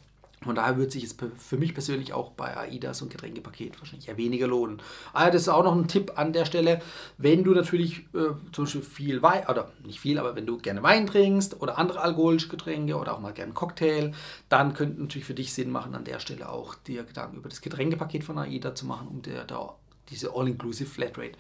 von 0.43 0.55
daher 0.55 0.79
würde 0.79 0.91
sich 0.91 1.03
jetzt 1.03 1.23
für 1.37 1.59
mich 1.59 1.75
persönlich 1.75 2.15
auch 2.15 2.31
bei 2.31 2.57
AIDA 2.57 2.95
so 2.95 3.05
ein 3.05 3.11
Getränkepaket 3.11 3.79
wahrscheinlich 3.79 4.09
eher 4.09 4.17
weniger 4.17 4.47
lohnen. 4.47 4.81
Ah, 5.13 5.31
das 5.31 5.43
ist 5.43 5.49
auch 5.49 5.65
noch 5.65 5.75
ein 5.75 5.87
Tipp 5.87 6.13
an 6.17 6.33
der 6.33 6.47
Stelle, 6.47 6.81
wenn 7.19 7.45
du 7.45 7.53
natürlich 7.53 8.07
äh, 8.15 8.33
zum 8.53 8.65
Beispiel 8.65 8.83
viel 8.83 9.23
Wein, 9.23 9.47
oder 9.49 9.71
nicht 9.85 10.01
viel, 10.01 10.19
aber 10.19 10.37
wenn 10.37 10.47
du 10.47 10.57
gerne 10.57 10.83
Wein 10.83 11.07
trinkst 11.07 11.61
oder 11.61 11.77
andere 11.77 12.01
alkoholische 12.01 12.49
Getränke 12.49 12.97
oder 12.97 13.15
auch 13.15 13.21
mal 13.21 13.33
gerne 13.33 13.49
einen 13.49 13.55
Cocktail, 13.55 14.13
dann 14.49 14.73
könnte 14.73 15.03
natürlich 15.03 15.27
für 15.27 15.35
dich 15.35 15.53
Sinn 15.53 15.71
machen, 15.71 15.95
an 15.95 16.05
der 16.05 16.21
Stelle 16.21 16.49
auch 16.49 16.75
dir 16.75 17.05
Gedanken 17.05 17.37
über 17.37 17.51
das 17.51 17.61
Getränkepaket 17.61 18.25
von 18.25 18.39
AIDA 18.39 18.75
zu 18.75 18.87
machen, 18.87 19.09
um 19.09 19.21
dir 19.21 19.45
da 19.45 19.75
diese 20.09 20.35
All-Inclusive 20.35 20.89
Flatrate 20.89 21.33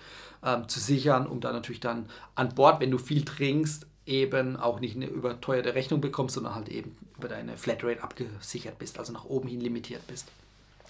ähm, 0.44 0.68
zu 0.68 0.78
sichern, 0.78 1.26
um 1.26 1.40
da 1.40 1.52
natürlich 1.52 1.80
dann 1.80 2.06
an 2.34 2.54
Bord, 2.54 2.80
wenn 2.80 2.90
du 2.90 2.98
viel 2.98 3.24
trinkst, 3.24 3.86
eben 4.10 4.56
auch 4.56 4.80
nicht 4.80 4.96
eine 4.96 5.06
überteuerte 5.06 5.74
Rechnung 5.74 6.00
bekommst, 6.00 6.34
sondern 6.34 6.54
halt 6.54 6.68
eben 6.68 6.96
über 7.16 7.28
deine 7.28 7.56
Flatrate 7.56 8.02
abgesichert 8.02 8.78
bist, 8.78 8.98
also 8.98 9.12
nach 9.12 9.24
oben 9.24 9.48
hin 9.48 9.60
limitiert 9.60 10.06
bist. 10.06 10.28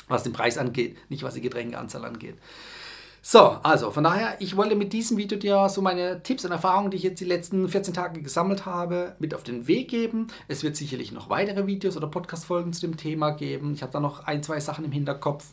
Was 0.09 0.23
den 0.23 0.33
Preis 0.33 0.59
angeht, 0.59 0.97
nicht 1.11 1.23
was 1.23 1.35
die 1.35 1.41
Getränkeanzahl 1.41 2.05
angeht. 2.05 2.37
So, 3.23 3.59
also 3.63 3.91
von 3.91 4.03
daher, 4.03 4.37
ich 4.41 4.57
wollte 4.57 4.75
mit 4.75 4.95
diesem 4.95 5.19
Video 5.19 5.37
dir 5.37 5.69
so 5.69 5.83
meine 5.83 6.23
Tipps 6.23 6.47
und 6.47 6.53
Erfahrungen, 6.53 6.91
die 6.91 6.97
ich 6.97 7.03
jetzt 7.03 7.21
die 7.21 7.27
letzten 7.27 7.69
14 7.69 7.93
Tage 7.93 8.23
gesammelt 8.23 8.65
habe, 8.65 9.15
mit 9.19 9.35
auf 9.35 9.43
den 9.43 9.69
Weg 9.69 9.91
geben. 9.91 10.29
Es 10.49 10.63
wird 10.63 10.75
sicherlich 10.75 11.13
noch 11.13 11.29
weitere 11.29 11.67
Videos 11.67 11.99
oder 11.99 12.07
Podcast-Folgen 12.07 12.73
zu 12.73 12.81
dem 12.81 12.97
Thema 12.97 13.33
geben. 13.33 13.75
Ich 13.75 13.83
habe 13.83 13.93
da 13.93 14.01
noch 14.01 14.27
ein, 14.27 14.43
zwei 14.43 14.59
Sachen 14.59 14.87
im 14.87 14.93
Hinterkopf. 14.93 15.45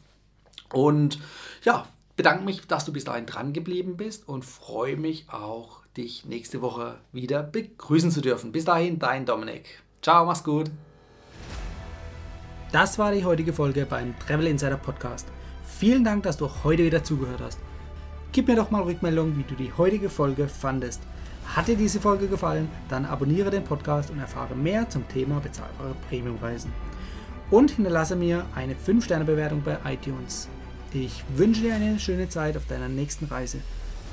Und 0.72 1.20
ja, 1.64 1.86
bedanke 2.16 2.46
mich, 2.46 2.66
dass 2.68 2.86
du 2.86 2.94
bis 2.94 3.04
dahin 3.04 3.26
dran 3.26 3.52
geblieben 3.52 3.98
bist 3.98 4.30
und 4.30 4.46
freue 4.46 4.96
mich 4.96 5.26
auch, 5.30 5.82
dich 5.98 6.26
nächste 6.26 6.62
Woche 6.62 6.98
wieder 7.12 7.44
begrüßen 7.44 8.12
zu 8.12 8.22
dürfen. 8.22 8.52
Bis 8.52 8.66
dahin, 8.66 9.00
dein 9.00 9.26
Dominik. 9.26 9.84
Ciao, 10.02 10.26
mach's 10.26 10.44
gut. 10.44 10.70
Das 12.72 13.00
war 13.00 13.12
die 13.12 13.26
heutige 13.26 13.54
Folge 13.54 13.86
beim 13.86 14.18
Travel 14.20 14.48
Insider 14.48 14.78
Podcast. 14.78 15.28
Vielen 15.66 16.04
Dank, 16.04 16.24
dass 16.24 16.38
du 16.38 16.50
heute 16.64 16.84
wieder 16.84 17.04
zugehört 17.04 17.42
hast. 17.42 17.60
Gib 18.32 18.48
mir 18.48 18.56
doch 18.56 18.72
mal 18.72 18.84
Rückmeldung, 18.84 19.38
wie 19.38 19.44
du 19.44 19.56
die 19.56 19.72
heutige 19.78 20.10
Folge 20.10 20.48
fandest. 20.48 21.02
Hat 21.46 21.68
dir 21.68 21.78
diese 21.78 22.02
Folge 22.02 22.28
gefallen, 22.28 22.70
dann 22.90 23.06
abonniere 23.06 23.50
den 23.50 23.64
Podcast 23.64 24.12
und 24.12 24.20
erfahre 24.20 24.54
mehr 24.54 24.90
zum 24.90 25.08
Thema 25.08 25.40
bezahlbare 25.40 25.96
Premiumreisen. 26.10 26.72
Und 27.50 27.72
hinterlasse 27.72 28.18
mir 28.18 28.46
eine 28.54 28.76
5-Sterne-Bewertung 28.76 29.64
bei 29.64 29.78
iTunes. 29.86 30.50
Ich 30.94 31.24
wünsche 31.36 31.62
dir 31.62 31.76
eine 31.76 32.00
schöne 32.00 32.28
Zeit 32.28 32.58
auf 32.58 32.66
deiner 32.66 32.90
nächsten 32.90 33.26
Reise 33.26 33.60